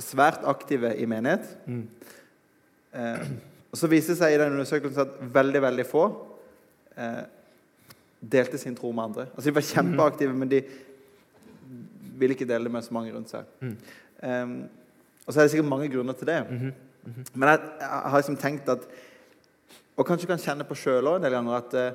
[0.03, 1.47] svært aktive i menighet.
[2.95, 3.31] Eh,
[3.69, 6.05] og så viste det seg i den undersøkelsen at veldig, veldig få
[6.97, 7.23] eh,
[8.21, 9.27] delte sin tro med andre.
[9.35, 10.63] Altså De var kjempeaktive, men de
[12.19, 13.45] ville ikke dele det med så mange rundt seg.
[14.25, 14.55] Eh,
[15.27, 16.39] og så er det sikkert mange grunner til det.
[17.35, 18.83] Men jeg, jeg har liksom tenkt at
[19.97, 21.93] Og kanskje kan kjenne på sjøl òg en del ganger at eh,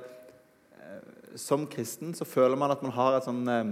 [1.40, 3.70] som kristen så føler man at man har et sånn eh,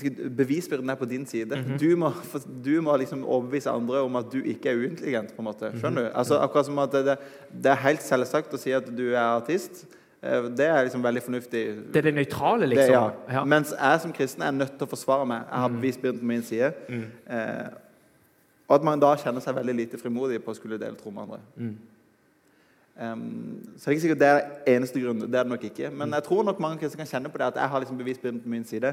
[0.00, 1.58] ikke, Bevisbyrden er på din side.
[1.80, 2.12] du, må,
[2.64, 5.34] du må liksom overbevise andre om at du ikke er uintelligent.
[5.36, 6.10] på en måte, skjønner du?
[6.14, 7.18] Altså Akkurat som at det,
[7.52, 9.84] det er helt selvsagt å si at du er artist.
[10.22, 11.62] Eh, Det er liksom veldig fornuftig.
[11.92, 12.94] Det er det nøytrale, Det, liksom.
[12.94, 13.10] ja.
[13.36, 13.44] Ja.
[13.44, 15.44] Mens jeg som kristen er nødt til å forsvare meg.
[15.50, 16.72] Jeg har bevisbyrden på min side.
[16.88, 17.68] Eh,
[18.68, 21.22] og at man da kjenner seg veldig lite frimodig på å skulle dele tro med
[21.28, 21.40] andre.
[22.92, 25.20] Um, så det er ikke sikkert det er eneste grunn.
[25.24, 25.90] Det er det nok ikke.
[25.96, 28.40] Men jeg tror nok mange kristne kan kjenne på det at jeg har liksom bevisbyrden
[28.44, 28.90] på min side.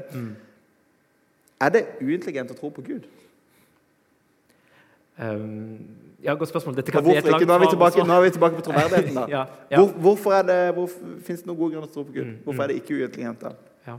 [1.60, 3.08] Er det uintelligent å tro på Gud?
[5.20, 5.80] Um,
[6.24, 6.76] ja, godt spørsmål.
[6.76, 9.14] Dette kan bli et langt Nå er vi tilbake, nå er vi tilbake på troverdigheten.
[9.18, 9.26] da.
[9.36, 9.80] Ja, ja.
[9.80, 10.88] Hvor, hvorfor er det, hvor,
[11.26, 12.30] Fins det noen gode grunner til å tro på Gud?
[12.46, 13.44] Hvorfor er det ikke uintelligent?
[13.44, 13.52] da?
[13.86, 13.96] Ja.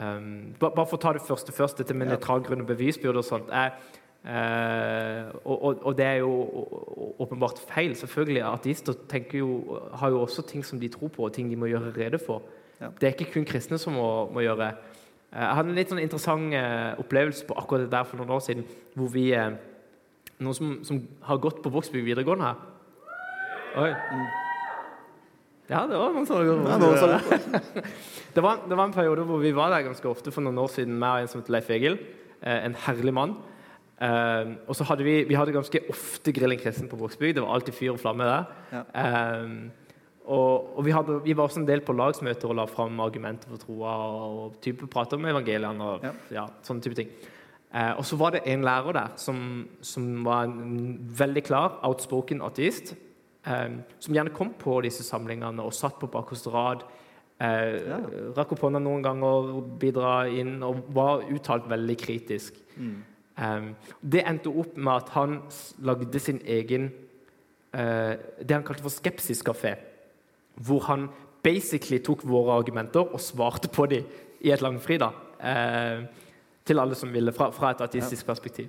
[0.00, 2.16] Um, bare for å ta det første først, dette med Ja.
[2.16, 3.52] nøytral grunn og bevisbyrde og sånt.
[3.52, 3.76] Er,
[4.20, 6.32] Uh, og, og, og det er jo
[7.24, 7.94] åpenbart feil.
[7.96, 8.92] Selvfølgelig, Ateister
[9.32, 12.18] jo, har jo også ting som de tror på, og ting de må gjøre rede
[12.20, 12.42] for.
[12.80, 12.90] Ja.
[13.00, 14.74] Det er ikke kun kristne som må, må gjøre.
[15.30, 18.32] Eh, Jeg hadde en litt sånn interessant eh, opplevelse på akkurat det der for noen
[18.34, 18.64] år siden,
[18.98, 19.52] hvor vi eh,
[20.40, 20.96] Noen som, som
[21.28, 22.60] har gått på Vågsby videregående her.
[23.76, 23.90] Oi.
[25.68, 27.18] Ja, det var noen sånne
[28.34, 30.72] det, var, det var en periode hvor vi var der ganske ofte for noen år
[30.72, 31.98] siden, meg og en som heter Leif Egil.
[32.40, 33.36] En herlig mann.
[34.64, 37.36] Og så hadde vi, vi hadde ganske ofte Grillen kristen på Vågsbygd.
[37.36, 38.48] Det var alltid fyr og flamme der.
[38.72, 38.82] Ja.
[39.04, 39.89] Eh,
[40.26, 43.48] og, og vi, hadde, vi var også en del på lagsmøter og la fram argumenter
[43.50, 43.94] for troa
[44.28, 46.12] og type prate om evangeliene og Ja.
[46.30, 47.08] ja, sånne type ting.
[47.72, 52.42] Eh, og så var det en lærer der som, som var en veldig klar, outspoken
[52.42, 52.94] ateist.
[53.46, 56.82] Eh, som gjerne kom på disse samlingene og satt på bakerste rad.
[57.40, 57.98] Eh, Ja.
[58.36, 62.58] Rakk opp hånda noen ganger, bidra inn og var uttalt veldig kritisk.
[62.76, 62.96] Mm.
[63.38, 63.70] Eh,
[64.02, 65.40] det endte opp med at han
[65.80, 66.90] lagde sin egen
[67.72, 69.76] eh, Det han kalte for skepsiskafé.
[70.56, 71.08] Hvor han
[71.42, 74.04] basically tok våre argumenter og svarte på dem
[74.40, 74.98] i et langfri.
[74.98, 75.10] da,
[75.40, 76.04] eh,
[76.64, 78.68] Til alle som ville, fra, fra et ateistisk perspektiv.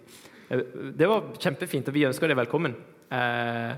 [0.49, 0.61] Eh,
[0.97, 2.75] Det var kjempefint, og vi ønsker det velkommen.
[3.11, 3.75] Eh,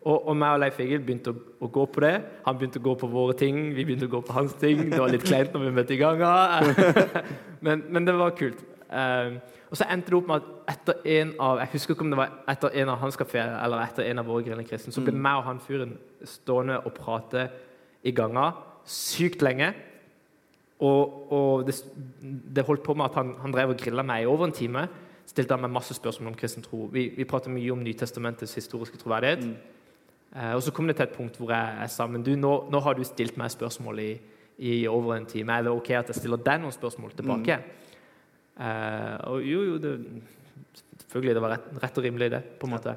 [0.00, 2.14] og, og meg og Leif Egil begynte å, å gå på det.
[2.46, 4.86] Han begynte å gå på våre ting, vi begynte å gå på hans ting.
[4.88, 6.22] Det var litt kleint når vi møtte i gang
[7.66, 8.62] men, men det var kult.
[8.90, 9.36] Eh,
[9.70, 12.18] og så endte det opp med at etter en av jeg husker ikke om det
[12.18, 15.14] var etter en av hans kafeer eller etter en av våre grillende kristne, så ble
[15.14, 15.94] meg og han fyren
[16.26, 17.46] stående og prate
[18.02, 18.58] i ganger
[18.90, 19.70] sykt lenge.
[20.80, 21.76] Og, og det,
[22.56, 24.86] det holdt på med at han, han drev og grilla meg i over en time.
[25.28, 26.86] Stilte han meg masse spørsmål om kristen tro.
[26.92, 29.44] Vi, vi prater mye om Nytestamentets historiske troverdighet.
[30.34, 32.54] Eh, og så kom det til et punkt hvor jeg, jeg sa men du, nå,
[32.72, 34.10] nå har du stilt meg spørsmål i,
[34.58, 35.52] i over en time.
[35.52, 37.60] Er det ok at jeg stiller deg noen spørsmål tilbake?
[38.60, 39.94] Eh, og jo, jo, det,
[41.04, 42.42] selvfølgelig det var rett, rett og rimelig, det.
[42.60, 42.96] på en måte.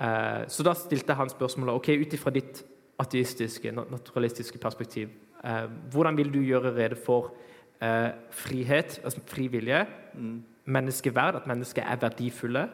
[0.00, 2.62] Eh, så da stilte han spørsmålet ok, ut ifra ditt
[2.98, 5.12] ateistiske, naturalistiske perspektiv.
[5.44, 7.32] Eh, hvordan vil du gjøre rede for
[7.80, 9.86] eh, frihet, altså fri vilje,
[10.18, 10.42] Mm.
[10.64, 12.64] menneskeverd, at mennesker er verdifulle,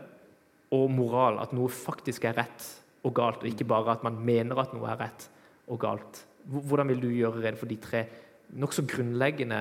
[0.72, 2.64] og moral, at noe faktisk er rett
[3.04, 5.26] og galt, og ikke bare at man mener at noe er rett
[5.68, 6.22] og galt.
[6.48, 8.06] Hvordan vil du gjøre rede for de tre
[8.54, 9.58] nokså grunnleggende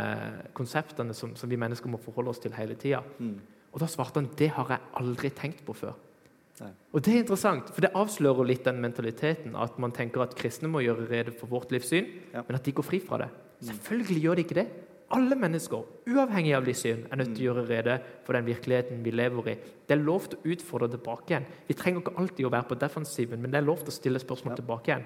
[0.57, 3.01] konseptene som, som vi mennesker må forholde oss til hele tida?
[3.19, 3.35] Mm.
[3.73, 5.95] Og da svarte han det har jeg aldri tenkt på før.
[6.61, 6.69] Nei.
[6.93, 10.69] Og det er interessant, for det avslører litt den mentaliteten at man tenker at kristne
[10.69, 12.43] må gjøre rede for vårt livssyn, Ja.
[12.47, 13.29] men at de går fri fra det.
[13.65, 14.67] Selvfølgelig gjør de ikke det.
[15.13, 19.11] Alle mennesker, uavhengig av livssyn, er nødt til å gjøre rede for den virkeligheten vi
[19.11, 19.55] lever i.
[19.87, 21.45] Det er lov til å utfordre tilbake igjen.
[21.67, 24.21] Vi trenger ikke alltid å være på defensiven, men det er lov til å stille
[24.21, 24.61] spørsmål Ja.
[24.61, 25.05] tilbake igjen.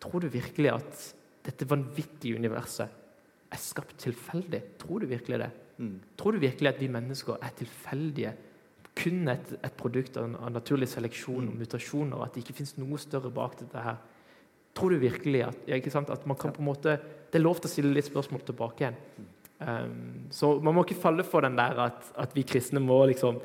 [0.00, 2.88] Tror du virkelig at dette vanvittige universet
[3.52, 4.60] er skapt tilfeldig?
[4.80, 5.50] Tror du virkelig det?
[5.78, 5.96] Mm.
[6.18, 8.34] Tror du virkelig at vi mennesker er tilfeldige?
[8.98, 12.22] Kun et, et produkt av, av naturlig seleksjon og mutasjoner?
[12.24, 14.00] At det ikke finnes noe større bak dette her?
[14.78, 17.68] Tror du virkelig at, ja, at man kan på en måte Det er lov til
[17.68, 18.98] å stille litt spørsmål tilbake igjen.
[19.58, 23.40] Um, så man må ikke falle for den der at, at vi kristne må liksom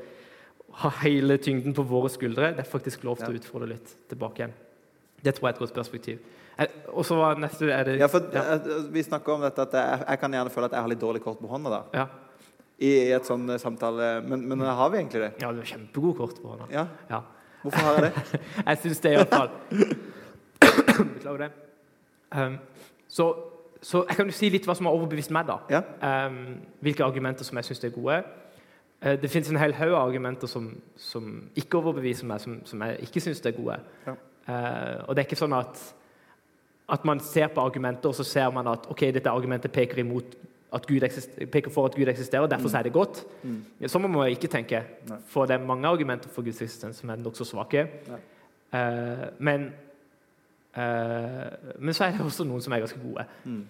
[0.80, 2.52] ha hele tyngden på våre skuldre.
[2.54, 4.54] Det er faktisk lov til å utfordre litt tilbake igjen.
[5.24, 6.18] Det tror jeg er et godt perspektiv.
[6.58, 8.42] Eh, Og så var neste det, Ja, for ja.
[8.54, 11.00] eh, Vi snakker om dette at jeg, jeg kan gjerne føle at jeg har litt
[11.02, 12.06] dårlig kort på hånda da, Ja.
[12.78, 15.32] i, i et sånn eh, samtale, men, men har vi egentlig det?
[15.42, 16.68] ja, du har kjempegod kort på hånda.
[16.74, 17.22] Ja, Ja.
[17.64, 18.40] Hvorfor har jeg det?
[18.68, 19.50] Jeg syns det, iallfall.
[21.14, 21.50] Beklager det.
[22.36, 22.58] Um,
[23.08, 23.28] så,
[23.82, 25.56] så jeg kan jo si litt hva som har overbevist meg, da.
[25.72, 25.80] Ja.
[26.26, 28.18] Um, hvilke argumenter som jeg syns er gode.
[29.00, 32.84] Eh, det finnes en hel haug av argumenter som, som ikke overbeviser meg, som, som
[32.84, 33.78] jeg ikke syns er gode.
[34.06, 34.14] Ja.
[34.44, 35.80] Eh, og det er ikke sånn at,
[36.94, 40.36] at man ser på argumenter, og så ser man at ok, dette argumentet peker, imot
[40.74, 42.76] at Gud eksister, peker for at Gud eksisterer, og derfor mm.
[42.78, 43.22] er det godt.
[43.44, 43.60] Mm.
[43.86, 44.82] Sånn må man ikke tenke.
[45.08, 45.20] Nei.
[45.30, 47.86] For det er mange argumenter for Guds eksistens som er nokså svake.
[48.74, 49.68] Eh, men,
[50.74, 53.26] eh, men så er det også noen som er ganske gode.
[53.46, 53.62] Mm.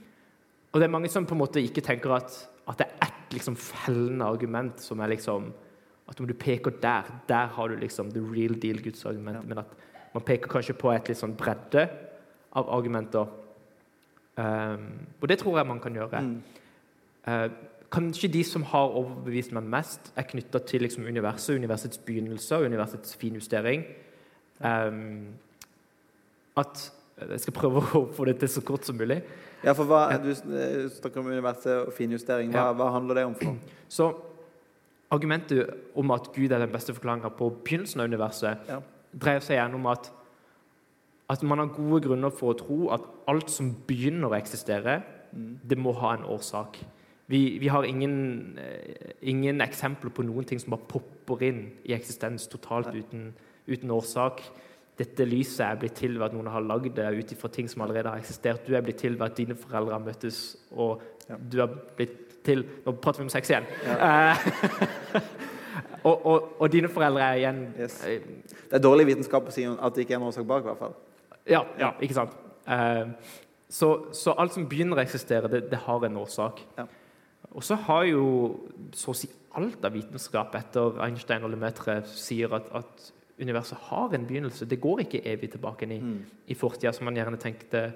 [0.72, 2.38] Og det er mange som på en måte ikke tenker at,
[2.70, 5.52] at det er ett liksom fellende argument som er liksom
[6.04, 9.38] At om du peker der, der har du liksom the real deal Guds argument.
[9.38, 9.42] Ja.
[9.42, 9.70] Men at
[10.14, 11.88] man peker kanskje på et litt sånn bredde
[12.54, 13.30] av argumenter.
[14.38, 14.84] Um,
[15.20, 16.20] og det tror jeg man kan gjøre.
[16.22, 16.34] Mm.
[17.26, 17.48] Uh,
[17.94, 22.66] kanskje de som har overbevist meg mest, er knytta til liksom, universet, universets begynnelse og
[22.70, 23.86] universets finjustering.
[24.60, 25.34] Um,
[26.56, 29.20] at Jeg skal prøve å få det til så kort som mulig.
[29.62, 32.50] Ja, for hva, Du eh, snakker om universet og finjustering.
[32.50, 32.72] Hva, Ja.
[32.74, 33.54] hva handler det om for?
[33.88, 34.08] Så
[35.14, 38.80] argumentet om at Gud er den beste forklaringa på begynnelsen av universet, Ja.
[39.18, 40.10] Dreier seg gjennom at,
[41.30, 45.02] at man har gode grunner for å tro at alt som begynner å eksistere,
[45.34, 45.58] Mm.
[45.66, 46.76] det må ha en årsak.
[47.26, 51.90] Vi, vi har ingen, eh, ingen eksempler på noen ting som bare popper inn i
[51.96, 53.32] eksistens totalt uten,
[53.66, 54.42] uten årsak.
[54.96, 57.82] Dette lyset er blitt til ved at noen har lagd det ut ifra ting som
[57.82, 58.62] allerede har eksistert.
[58.64, 61.34] Du er blitt til ved at dine foreldre har møttes, og Ja.
[61.36, 63.66] du er blitt til Nå prater vi om sex igjen.
[63.88, 64.36] Eh,
[66.04, 68.04] og, og, og dine foreldre er igjen Yes.
[68.04, 68.20] eh,
[68.70, 70.62] Det er dårlig vitenskap å si at det ikke er en årsak bak.
[70.62, 70.94] i hvert fall.
[71.46, 72.36] Ja, ja ikke sant.
[72.68, 73.06] Eh,
[73.74, 76.60] Så, så alt som begynner å eksistere, det, det har en årsak.
[76.78, 76.84] Ja.
[77.54, 78.24] Og så har jo
[78.94, 84.14] så å si alt av vitenskap etter Einstein og Lemaitre sier at, at universet har
[84.14, 84.66] en begynnelse.
[84.70, 86.20] Det går ikke evig tilbake i, Mm.
[86.48, 87.92] i fortida, som man gjerne tenkte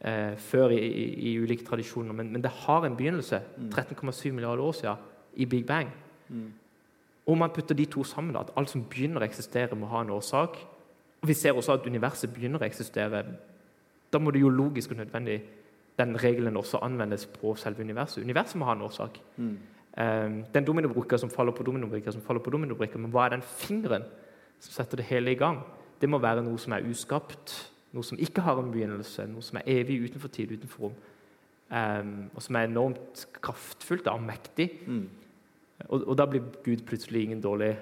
[0.00, 2.12] eh, før i, i, i ulike tradisjoner.
[2.14, 3.40] Men, men det har en begynnelse.
[3.70, 4.96] 13,7 milliarder år siden,
[5.36, 5.88] i Big Bang.
[6.28, 6.52] Mm.
[7.26, 10.10] Om man putter de to sammen, at alt som begynner å eksistere, må ha en
[10.10, 10.58] årsak
[11.22, 13.22] og Vi ser også at universet begynner å eksistere.
[14.12, 15.36] Da må det jo logisk og nødvendig
[15.98, 18.24] den regelen også anvendes på selve universet.
[18.24, 19.20] Universet må ha en årsak.
[19.36, 19.52] Mm.
[19.92, 23.46] Eh, den dominobrikka som faller på dominobrikka, som faller på dominobrikka, men hva er den
[23.46, 24.02] fingeren
[24.58, 25.62] som setter det hele i gang?
[26.00, 27.54] Det må være noe som er uskapt,
[27.92, 30.94] noe som ikke har en begynnelse, noe som er evig utenfor tid, utenfor rom,
[31.70, 34.70] um, og som er enormt kraftfullt og mektig.
[34.86, 35.04] Mm.
[35.88, 37.78] Og, og da blir Gud plutselig ingen dårlig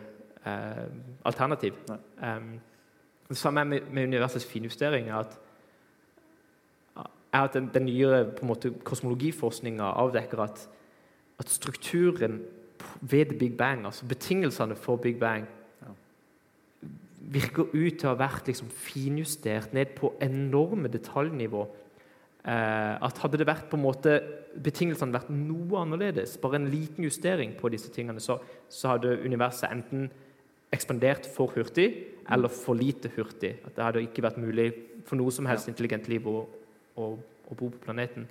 [0.47, 0.87] eh,
[1.25, 1.75] alternativ.
[2.23, 2.61] Um,
[3.29, 5.09] det samme med, med universets finjustering.
[5.09, 5.39] er at,
[7.33, 10.69] er at den, den nyere på en måte, kosmologiforskninga avdekker at,
[11.39, 12.43] at strukturen
[13.01, 15.47] ved Big Bang, altså betingelsene for Big Bang,
[15.83, 15.93] Ja.
[17.21, 21.67] virker ut til å ha vært liksom, finjustert ned på enorme detaljnivå.
[22.41, 24.15] Eh, at hadde det vært på en måte
[24.65, 28.39] betingelsene vært noe annerledes, bare en liten justering på disse tingene, så,
[28.73, 30.09] så hadde universet enten
[30.73, 31.91] ekspandert for hurtig
[32.31, 33.59] eller for lite hurtig.
[33.67, 34.71] At det hadde ikke vært mulig
[35.07, 36.45] for noe som helst intelligent liv å,
[36.97, 38.29] å, å bo på planeten.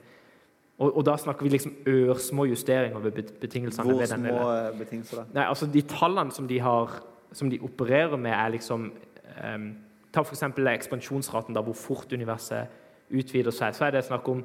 [0.80, 3.86] Og, og da snakker vi liksom ørsmå justeringer ved bet- betingelsene.
[3.92, 4.44] Hvor små
[4.80, 5.32] betingelser er.
[5.36, 7.02] Nei, altså De tallene som de, har,
[7.36, 9.70] som de opererer med, er liksom um,
[10.10, 10.42] Ta f.eks.
[10.58, 12.72] ekspansjonsraten, da, hvor fort universet
[13.12, 13.76] utvider seg.
[13.76, 14.44] Så er det snakk om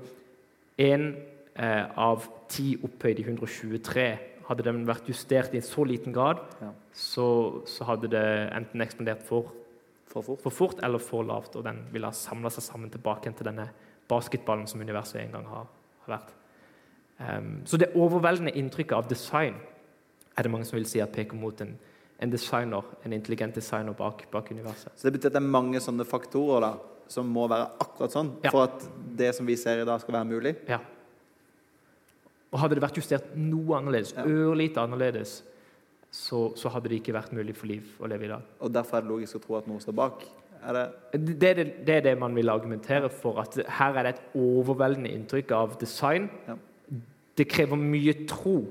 [0.81, 1.09] én
[1.57, 4.07] eh, av ti opphøyd i 123.
[4.49, 6.71] Hadde den vært justert i en så liten grad, Ja.
[6.93, 8.25] så, så hadde det
[8.57, 9.53] enten ekspandert for,
[10.11, 10.43] For fort.
[10.43, 13.69] for fort eller for lavt, og den ville ha samla seg sammen tilbake til denne
[14.09, 15.67] basketballen som universet en gang har,
[16.05, 16.35] har vært.
[17.19, 19.55] Um, så det overveldende inntrykket av design
[20.37, 21.77] er det mange som vil si at peker mot en,
[22.21, 24.93] en designer, en intelligent designer bak, bak universet.
[24.97, 26.73] Så det betyr at det er mange sånne faktorer da,
[27.09, 28.51] som må være akkurat sånn Ja.
[28.51, 28.85] for at
[29.17, 30.57] det som vi ser i dag, skal være mulig.
[30.69, 30.79] Ja.
[32.53, 34.23] Og hadde det vært justert noe annerledes, Ja.
[34.25, 35.43] ørlite annerledes,
[36.11, 38.43] så, så hadde det ikke vært mulig for liv å leve i dag.
[38.61, 40.23] Og derfor er det logisk å tro at noe står bak.
[40.65, 40.85] Er det
[41.27, 43.39] Det det er det, det er det man vil argumentere for.
[43.41, 46.31] At her er det et overveldende inntrykk av design.
[46.49, 46.55] Ja.
[47.37, 48.65] Det krever mye tro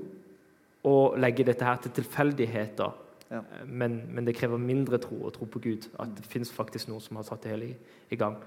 [0.84, 2.92] å legge dette her til tilfeldigheter.
[3.34, 3.42] Ja.
[3.66, 5.88] Men, men det krever mindre tro å tro på Gud.
[6.00, 7.78] At det fins faktisk noen som har satt det hele i,
[8.14, 8.38] i gang.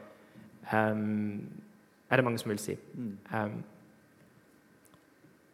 [0.71, 1.41] Um,
[2.07, 2.77] er det mange som vil si.
[2.95, 3.59] Um,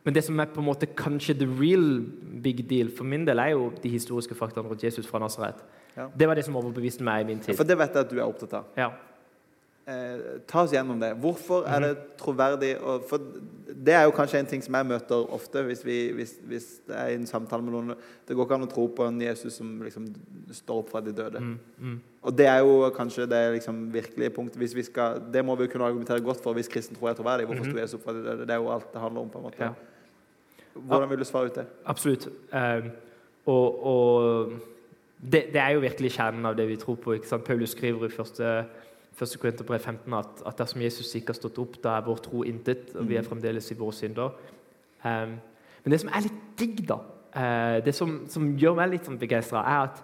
[0.04, 2.04] men det som er på en måte kanskje the real
[2.44, 5.64] big deal for min del, er jo de historiske faktaene rundt Jesus fra Nazaret.
[5.96, 6.10] Ja.
[6.20, 7.56] Det var det som overbeviste meg i min tid.
[7.56, 8.70] For det vet jeg at du er opptatt av.
[8.78, 8.92] Ja.
[9.86, 11.10] Eh, ta oss gjennom det.
[11.20, 11.82] Hvorfor er Mhm.
[11.90, 13.18] det troverdig å For
[13.84, 16.96] det er jo kanskje en ting som jeg møter ofte hvis, vi, hvis, hvis det
[16.96, 17.96] er i en samtale med noen.
[18.26, 20.08] Det går ikke an å tro på en Jesus som liksom
[20.52, 21.40] står opp fra de døde.
[21.42, 22.00] Mm, mm.
[22.24, 24.58] Og det er jo kanskje det liksom virkelige punktet.
[24.58, 27.46] Hvis vi skal, det må vi kunne argumentere godt for hvis kristen tror er troverdig.
[27.48, 27.72] Hvorfor Mhm.
[27.72, 28.40] sto Jesus opp fra de døde?
[28.48, 29.30] Det er jo alt det handler om.
[29.30, 29.60] på en måte.
[29.60, 29.74] Ja.
[30.80, 31.66] Hvordan vil du svare ut det?
[31.86, 32.28] Absolutt.
[32.54, 32.92] Um,
[33.46, 34.50] og og
[35.22, 37.16] det, det er jo virkelig kjernen av det vi tror på.
[37.46, 38.66] Paulus skriver i første,
[39.18, 42.44] første Korinterbrev 15 at, at dersom Jesus ikke har stått opp, da er vår tro
[42.48, 44.34] intet, og vi er fremdeles i våre synder.
[45.04, 45.38] Um,
[45.84, 47.00] men det som er litt digg, da,
[47.36, 50.04] uh, det som, som gjør meg litt sånn begeistra, er at,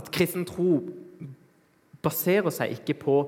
[0.00, 0.80] at kristen tro
[2.04, 3.18] baserer seg ikke på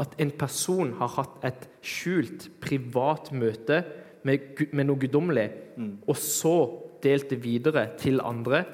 [0.00, 3.80] at en person har hatt et skjult, privat møte
[4.26, 5.98] med, med noe guddommelig, Mm.
[6.08, 6.54] og så
[7.04, 8.64] delt det videre til andre,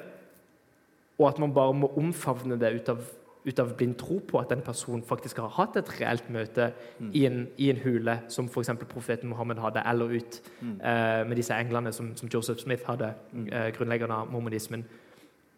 [1.19, 3.01] og at man bare må omfavne det ut av,
[3.43, 6.69] ut av blind tro på at den personen faktisk har hatt et reelt møte
[7.11, 8.71] i, en, i en hule, som f.eks.
[8.89, 13.13] profeten Mohammed hadde, eller ut eh, med disse englene som, som Joseph Smith hadde,
[13.49, 14.85] eh, grunnleggeren av mormonismen.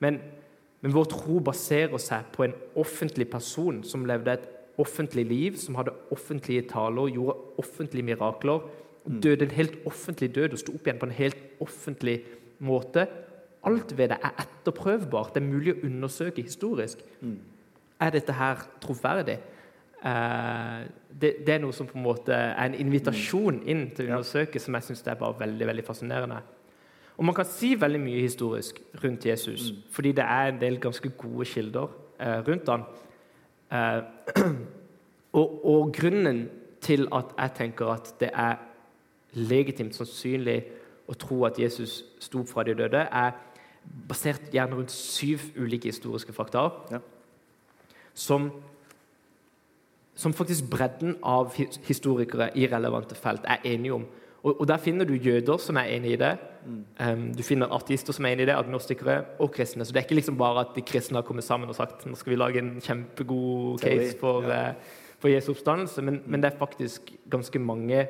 [0.02, 0.20] Men,
[0.82, 4.50] men vår tro baserer seg på en offentlig person som levde et
[4.82, 8.66] offentlig liv, som hadde offentlige taler, gjorde offentlige mirakler,
[9.06, 12.16] og døde en helt offentlig død og sto opp igjen på en helt offentlig
[12.66, 13.06] måte.
[13.66, 15.36] Alt ved det er etterprøvbart.
[15.36, 17.04] Det er mulig å undersøke historisk.
[18.06, 19.40] Er dette her troverdig?
[20.06, 20.82] Eh,
[21.22, 24.62] det, det er noe som på en måte er en invitasjon inn til å undersøke,
[24.62, 26.42] som jeg syns er bare veldig veldig fascinerende.
[27.16, 31.10] Og man kan si veldig mye historisk rundt Jesus, fordi det er en del ganske
[31.18, 31.88] gode kilder
[32.20, 32.86] eh, rundt han.
[33.72, 34.46] Eh,
[35.40, 36.46] og, og grunnen
[36.86, 38.60] til at jeg tenker at det er
[39.36, 40.60] legitimt sannsynlig
[41.10, 43.34] å tro at Jesus sto opp fra de døde, er
[44.10, 47.02] basert gjerne rundt syv ulike historiske fakta Ja.
[48.16, 48.50] Som
[50.16, 51.54] som faktisk bredden av
[51.88, 54.06] historikere i relevante felt er enige om.
[54.46, 56.38] Og, og Der finner du jøder som er enig i det.
[57.00, 59.86] Um, du finner artister som er enig i det, agnostikere og kristne.
[59.86, 62.16] Så det er ikke liksom bare at de kristne har kommet sammen og sagt nå
[62.16, 64.70] skal vi lage en kjempegod case for, ja.
[64.70, 68.06] uh, for Jesu oppstandelse, men, men det er faktisk ganske mange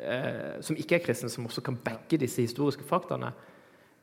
[0.00, 3.30] uh, som ikke er kristne, som også kan backe disse historiske faktaene.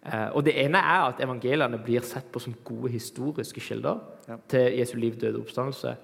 [0.06, 4.36] Eh, og Det ene er at evangeliene blir sett på som gode historiske kilder Ja.
[4.48, 5.96] til Jesu liv, døde og oppstandelse.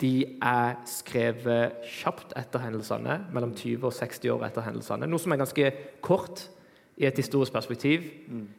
[0.00, 5.06] De er skrevet kjapt etter hendelsene, mellom 20 og 60 år etter hendelsene.
[5.08, 5.72] Noe som er ganske
[6.02, 6.48] kort
[6.98, 8.02] i et historisk perspektiv.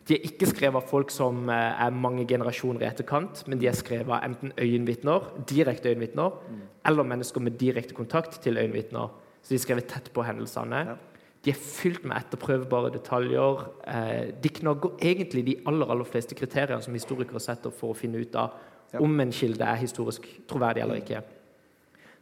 [0.08, 3.68] De er ikke skrevet av folk som eh, er mange generasjoner i etterkant, men de
[3.68, 6.32] er skrevet av enten øyenvitner, direkte øyenvitner,
[6.86, 9.08] eller mennesker med direkte kontakt til øyenvitner.
[9.44, 10.76] Så de er skrevet tett på hendelsene.
[10.76, 10.96] Ja.
[11.48, 13.62] De er fylt med etterprøvbare detaljer.
[13.88, 18.20] Eh, de knagger egentlig de aller, aller fleste kriteriene som historikere setter for å finne
[18.20, 18.58] ut av
[19.00, 21.22] om en kilde er historisk troverdig eller ikke.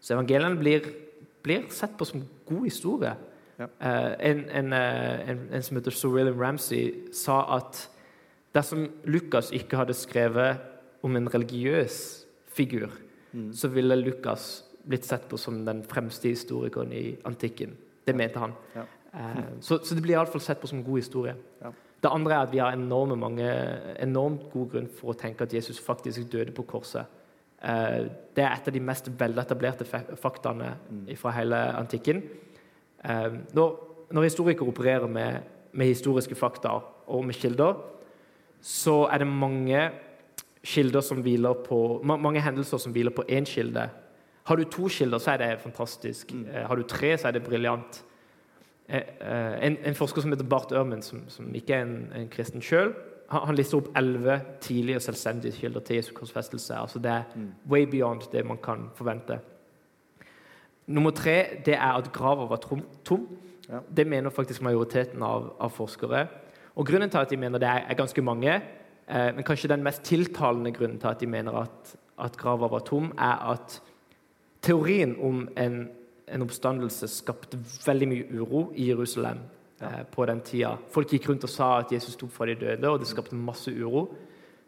[0.01, 0.86] Så evangeliene blir,
[1.45, 3.15] blir sett på som god historie.
[3.57, 3.65] Ja.
[3.65, 7.88] Eh, en, en, eh, en, en som heter Sir William Ramsay, sa at
[8.53, 10.61] dersom Lukas ikke hadde skrevet
[11.05, 11.97] om en religiøs
[12.53, 12.93] figur,
[13.51, 17.73] så ville Lukas blitt sett på som den fremste historikeren i antikken.
[18.07, 18.53] Det mente han.
[18.76, 18.86] Ja.
[19.16, 21.36] Eh, så, så det blir iallfall sett på som god historie.
[21.61, 21.72] Ja.
[22.03, 23.45] Det andre er at vi har enorme mange,
[24.03, 27.05] enormt god grunn for å tenke at Jesus faktisk døde på korset.
[27.63, 28.05] Eh,
[28.36, 30.74] Det er et av de mest veletablerte fa- faktaene
[31.18, 32.22] fra hele antikken.
[33.03, 33.78] Eh, Når,
[34.11, 35.39] når historikere opererer med,
[35.74, 36.76] med historiske fakta
[37.07, 37.76] og med kilder,
[38.61, 39.91] så er det mange
[41.01, 41.22] som
[41.63, 43.89] på ma- mange hendelser som hviler på én kilde.
[44.45, 46.32] Har du to kilder, så er det fantastisk.
[46.34, 48.03] Eh, Har du tre, så er det briljant.
[48.89, 52.29] Eh, eh, En, en forsker som heter Bart Ørmen, som, som ikke er en, en
[52.29, 52.93] kristen sjøl,
[53.29, 56.75] han, han lister opp elleve tidlige selvstendige kilder til Jesu korsfestelse.
[56.77, 57.23] Altså det er
[57.69, 59.39] way beyond det man kan forvente.
[60.88, 62.83] Nummer tre det er at grava var tom.
[63.05, 63.27] tom.
[63.69, 63.79] Ja.
[63.97, 66.27] Det mener faktisk majoriteten av, av forskere.
[66.75, 68.61] Og Grunnen til at de mener det, er, er ganske mange.
[69.07, 72.79] Eh, men kanskje den mest tiltalende grunnen til at de mener at, at grava var
[72.86, 73.81] tom, er at
[74.61, 75.89] teorien om en,
[76.28, 79.41] en oppstandelse skapte veldig mye uro i Jerusalem
[79.82, 80.76] eh, på den tida.
[80.93, 83.71] Folk gikk rundt og sa at Jesus sto fra de døde, og det skapte masse
[83.71, 84.07] uro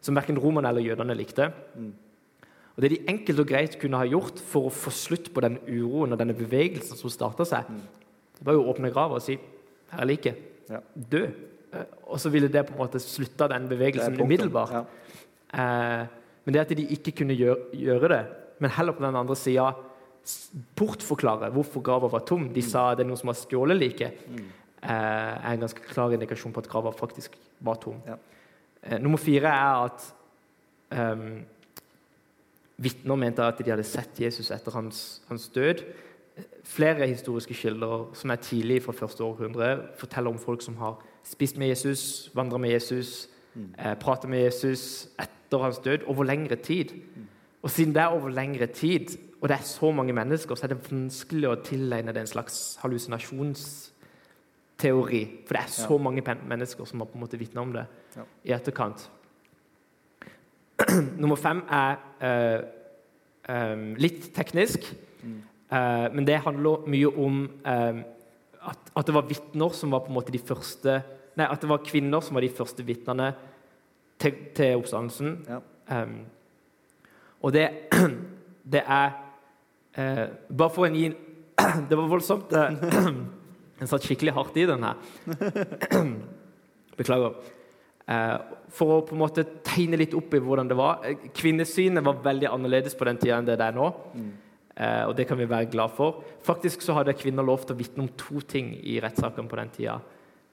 [0.04, 1.50] som verken romerne eller jødene likte.
[2.76, 5.58] Og Det de enkelt og greit kunne ha gjort for å få slutt på den
[5.66, 7.66] uroen og denne bevegelsen som starta seg,
[8.38, 9.34] det var jo å åpne grava og si
[9.90, 10.36] 'Her er liket.
[10.70, 10.80] Ja.
[10.94, 11.30] Dø.'
[11.72, 14.72] Eh, Og så ville det på en måte slutta den bevegelsen umiddelbart.
[14.72, 14.84] Ja.
[15.52, 16.06] Eh,
[16.44, 18.26] men det at de ikke kunne gjøre, gjøre det,
[18.58, 19.74] men heller på den andre sida
[20.78, 22.48] bortforklare hvorfor grava var tom.
[22.54, 24.24] De sa det er noen som har stjålet liket.
[24.78, 28.00] Eh, er en ganske klar indikasjon på at grava faktisk var tom.
[28.06, 28.18] Ja.
[28.82, 30.04] Eh, nummer fire er at
[30.94, 31.40] um,
[32.78, 35.82] vitner mente at de hadde sett Jesus etter hans, hans død.
[36.68, 41.58] Flere historiske kilder som er tidlig fra første århundre, forteller om folk som har spist
[41.58, 46.94] med Jesus, vandra med Jesus, eh, prata med Jesus etter hans død over lengre tid.
[47.62, 50.74] Og siden det er over lengre tid, og det er så mange mennesker, så er
[50.74, 55.28] det vanskelig å tilegne det en slags hallusinasjonsteori.
[55.46, 55.98] For det er så Ja.
[56.02, 57.86] mange mennesker som har på en måte vitna om det
[58.16, 58.22] Ja.
[58.44, 59.10] i etterkant.
[61.22, 62.60] Nummer fem er uh,
[63.72, 64.94] um, litt teknisk,
[65.72, 68.00] Eh, men det handler mye om em,
[68.64, 71.02] at, at det var vitner som var på en måte de første
[71.38, 73.28] Nei, at det var kvinner som var de første vitnene
[74.18, 75.36] til, til oppstandelsen.
[75.46, 75.60] Ja.
[76.02, 76.16] Um,
[77.46, 77.68] og det,
[78.72, 79.12] det er
[79.96, 81.08] eh, Bare for en gi
[81.88, 82.52] Det var voldsomt.
[82.52, 82.74] eh,
[83.80, 84.96] Jeg satt skikkelig hardt i den her.
[86.98, 87.36] Beklager.
[88.08, 88.36] Eh,
[88.74, 91.04] for å på en måte tegne litt opp i hvordan det var.
[91.06, 93.88] Eh, Kvinnesynet var veldig annerledes på den tida enn det det er nå.
[94.78, 96.24] Eh, og det kan vi være glad for.
[96.46, 99.72] Faktisk så hadde kvinner lov til å vitne om to ting i rettssakene på den
[99.76, 99.98] tida.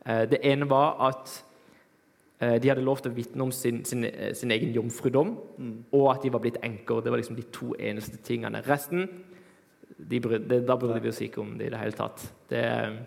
[0.05, 1.41] Eh, det ene var at eh,
[2.39, 5.29] de hadde lov til å vitne om sin, sin, eh, sin egen jomfrudom,
[5.95, 7.01] og at de var blitt enker.
[7.01, 8.63] Det var liksom de to eneste tingene.
[8.67, 9.07] Resten
[9.97, 12.25] de bry, det, Da burde vi oss ikke om det i det hele tatt.
[12.49, 12.97] Det, eh,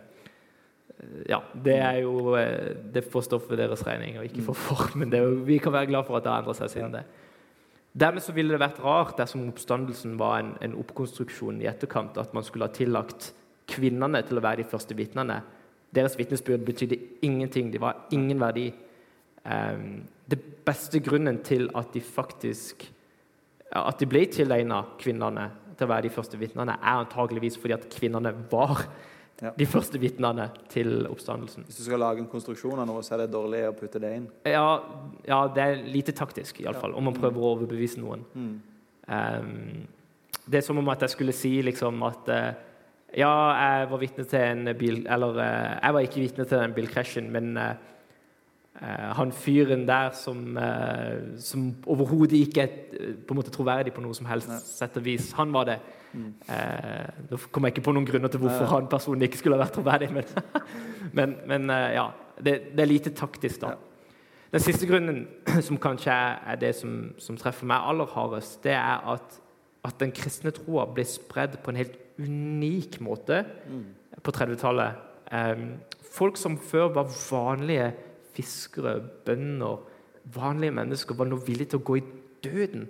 [1.29, 5.11] ja, det er jo eh, Det får stå for deres regning, og ikke for formen.
[5.11, 7.05] Det vi kan være glad for at det har endret seg siden det.
[7.99, 12.35] Dermed så ville det vært rart dersom oppstandelsen var en, en oppkonstruksjon i etterkant, at
[12.35, 13.33] man skulle ha tillagt
[13.69, 15.43] kvinnene til å være de første vitnene.
[15.95, 17.73] Deres vitnesbyrd betydde ingenting.
[17.73, 18.69] De var ingen verdi.
[19.49, 22.85] Ehm, det beste grunnen til at de faktisk
[23.73, 27.87] at de ble tilegna kvinnene til å være de første vitnene, er antageligvis fordi at
[27.93, 28.87] kvinnene var
[29.41, 29.53] Ja.
[29.57, 31.65] de første vitnene til oppstandelsen.
[31.65, 34.17] Hvis du skal lage en konstruksjon av noe, så er det dårlig å putte det
[34.17, 34.25] inn.
[34.45, 34.81] Ja,
[35.29, 38.25] ja det er lite taktisk, iallfall, om man prøver å overbevise noen.
[38.35, 38.61] Mm.
[39.09, 39.87] Um,
[40.51, 42.55] Det er som om at jeg skulle si liksom at uh,
[43.17, 46.75] ja, jeg var vitne til en bil Eller uh, jeg var ikke vitne til den
[46.75, 47.75] bilkrasjen, men eh,
[48.87, 54.03] han fyren der som, eh, som overhodet ikke er eh, på en måte troverdig på
[54.05, 55.79] noe som helst sett og vis, han var det.
[56.15, 59.65] Eh, Nå kommer jeg ikke på noen grunner til hvorfor han personen ikke skulle ha
[59.65, 60.31] vært troverdig, men,
[61.19, 62.07] men, men eh, ja,
[62.39, 63.75] det, det er lite taktisk, da.
[64.53, 65.27] Den siste grunnen,
[65.67, 69.41] som kanskje er, det som, som treffer meg aller hardest, det er at,
[69.85, 73.43] at den kristne troa ble spredd på en helt unik måte
[74.23, 75.07] på 30-tallet.
[75.35, 75.67] Eh,
[76.15, 77.93] folk som før var vanlige
[78.39, 79.83] fiskere, bønder,
[80.35, 82.05] vanlige mennesker, var nå villige til å gå i
[82.45, 82.87] døden.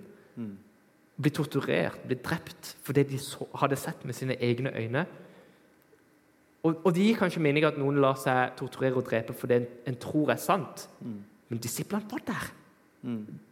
[1.19, 5.05] Bli torturert, bli drept for det de så, hadde sett med sine egne øyne.
[6.63, 9.67] Og, og det gir kanskje mening at noen lar seg torturere og drepe fordi en,
[9.87, 10.87] en tror er sant.
[11.49, 12.49] Men disiplene var der.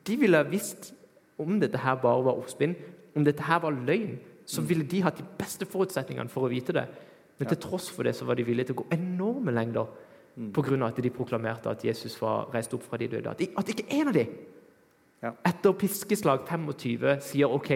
[0.08, 0.94] De ville visst
[1.40, 2.76] om dette her bare var oppspinn,
[3.16, 4.18] om dette her var løgn,
[4.48, 6.86] så ville de hatt de beste forutsetningene for å vite det.
[7.38, 9.90] Men til tross for det så var de villige til å gå enorme lengder
[10.54, 13.30] på grunn av at de proklamerte at Jesus var reist opp fra de døde.
[13.30, 14.28] At, at ikke en av dem
[15.24, 15.32] Ja.
[15.46, 17.70] etter piskeslag 25 sier OK,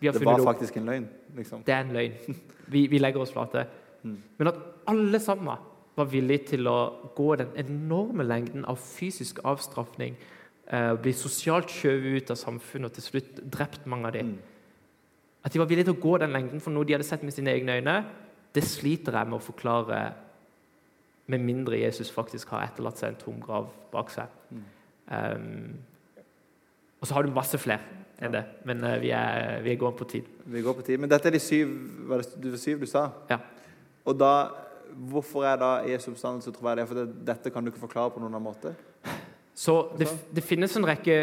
[0.00, 1.08] vi har Det var faktisk en løgn.
[1.36, 1.62] liksom.
[1.64, 2.36] Det er en løgn.
[2.72, 3.66] Vi, vi legger oss flate.
[4.02, 4.54] Men at
[4.88, 5.58] alle sammen
[5.96, 10.16] var villige til å gå den enorme lengden av fysisk avstraffing,
[10.72, 14.38] eh, bli sosialt skjøvet ut av samfunnet og til slutt drept mange av dem.
[15.44, 17.32] At de var villige til å gå den lengden for noe de hadde sett med
[17.34, 18.04] sine egne øyne,
[18.54, 20.14] det sliter jeg med å forklare
[21.32, 24.30] med mindre Jesus faktisk har etterlatt seg en tom grav bak seg.
[25.08, 25.74] Um,
[27.00, 30.08] og så har du masse flere enn det, men uh, vi, er, vi gående på
[30.12, 30.28] tid.
[30.46, 31.00] Vi går på tid.
[31.02, 31.72] Men dette er de syv
[32.10, 33.08] var det du, syv du sa?
[33.30, 33.40] Ja.
[34.06, 34.32] Og da,
[35.10, 36.86] hvorfor er da Jesu oppstandelse troverdig?
[36.90, 38.74] For det, dette kan du ikke forklare på noen annen måte?
[39.54, 41.16] Så det, det finnes en rekke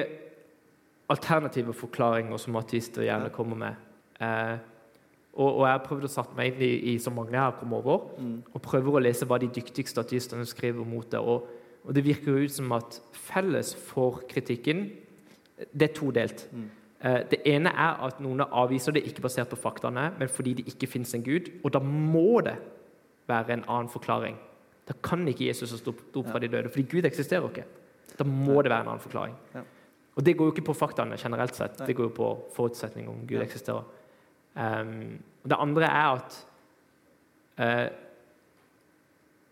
[1.09, 3.87] alternative forklaringer som ateister gjerne kommer med.
[4.21, 4.57] Eh,
[5.33, 7.57] og, og jeg har prøvd å sette meg inn i, i så mange jeg har
[7.59, 8.09] kommet over,
[8.53, 11.21] og prøver å lese hva de dyktigste statistene skriver mot det.
[11.21, 11.47] Og,
[11.85, 14.87] og det virker ut som at felles for kritikken
[15.59, 16.45] det er todelt.
[17.03, 20.67] Eh, det ene er at noen avviser det ikke basert på faktaene, men fordi det
[20.71, 21.49] ikke fins en gud.
[21.63, 22.55] Og da må det
[23.27, 24.37] være en annen forklaring.
[24.87, 27.65] Da kan ikke Jesus ha stått opp fra de døde, fordi Gud eksisterer ikke.
[28.17, 29.35] Da må det være en annen forklaring.
[29.53, 29.61] Ja.
[30.17, 33.21] Og det går jo ikke på faktaene generelt sett, det går jo på forutsetning om
[33.29, 33.85] Gud eksisterer.
[34.59, 36.37] Um, det andre er at
[37.59, 37.87] uh,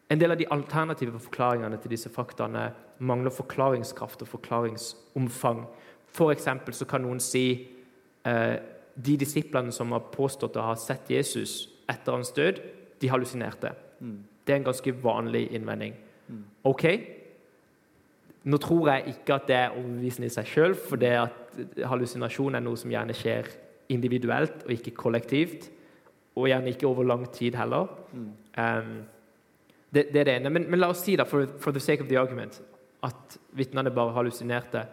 [0.10, 5.66] en del av de alternative forklaringene til disse faktaene mangler forklaringskraft og forklaringsomfang.
[6.16, 7.68] For så kan noen si
[8.26, 8.56] eh,
[8.96, 12.62] de disiplene som har påstått å ha sett Jesus etter hans død,
[13.02, 13.74] de hallusinerte.
[14.48, 15.94] Det er en ganske vanlig innvending.
[16.64, 16.86] OK,
[18.48, 22.56] nå tror jeg ikke at det er overbevisende i seg sjøl, for det at hallusinasjon
[22.56, 23.52] er noe som gjerne skjer
[23.94, 25.70] individuelt og ikke kollektivt.
[26.38, 27.90] Og gjerne ikke over lang tid heller.
[28.14, 28.98] Um,
[29.94, 30.52] det, det er det ene.
[30.54, 32.60] Men, men la oss si, da, for, for the sake of the argument,
[33.06, 34.84] at vitnene bare hallusinerte.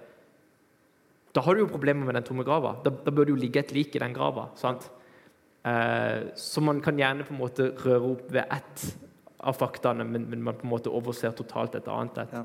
[1.34, 2.76] Da har du jo problemer med den tomme grava.
[2.84, 4.48] Da, da bør det jo ligge et lik i den grava.
[4.60, 4.88] sant?
[5.64, 8.88] Uh, så man kan gjerne på en måte røre opp ved ett
[9.44, 12.36] av faktaene, men, men man på en måte overser totalt et annet et.
[12.38, 12.44] Ja.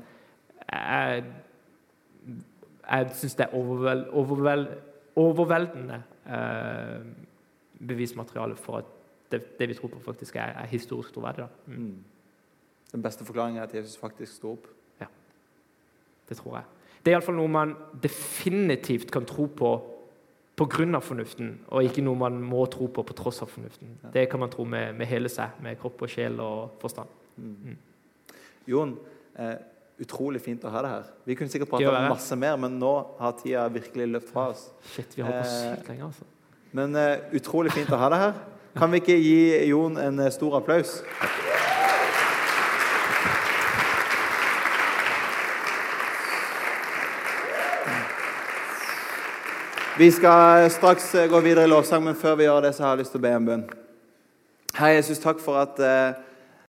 [0.70, 1.24] Jeg,
[2.84, 4.66] jeg syns det er overvel, overvel,
[5.20, 7.04] overveldende eh,
[7.80, 8.96] bevismateriale for at
[9.30, 11.46] det, det vi tror på, faktisk er, er historisk troverdig.
[11.46, 11.72] Da.
[11.72, 12.04] Mm,
[12.92, 14.66] Den beste forklaringen er at Jesus faktisk sto opp.
[16.28, 16.64] det tror jeg.
[17.04, 19.70] Det er iallfall noe man definitivt kan tro på
[20.60, 20.98] pga.
[21.00, 23.98] fornuften, og ikke noe man må tro på på tross av fornuften.
[24.12, 27.08] Det kan man tro med, med hele seg, med kropp og sjel og forstand.
[28.66, 28.98] Jon,
[29.38, 29.56] eh,
[30.00, 31.08] utrolig fint å ha deg her.
[31.28, 34.68] Vi kunne sikkert prata masse mer, men nå har tida virkelig løpt fra oss.
[34.94, 36.28] Shit, vi har holdt på Eh, sykt lenge, altså.
[36.72, 38.38] Men uh, utrolig fint å ha deg her.
[38.78, 41.00] Kan vi ikke gi Jon en eh, stor applaus?
[50.00, 53.02] Vi skal straks gå videre i lovsang, men før vi gjør det, så har jeg
[53.02, 53.64] lyst til å be en bønn.
[54.78, 56.14] Herre Jesus, takk for at eh,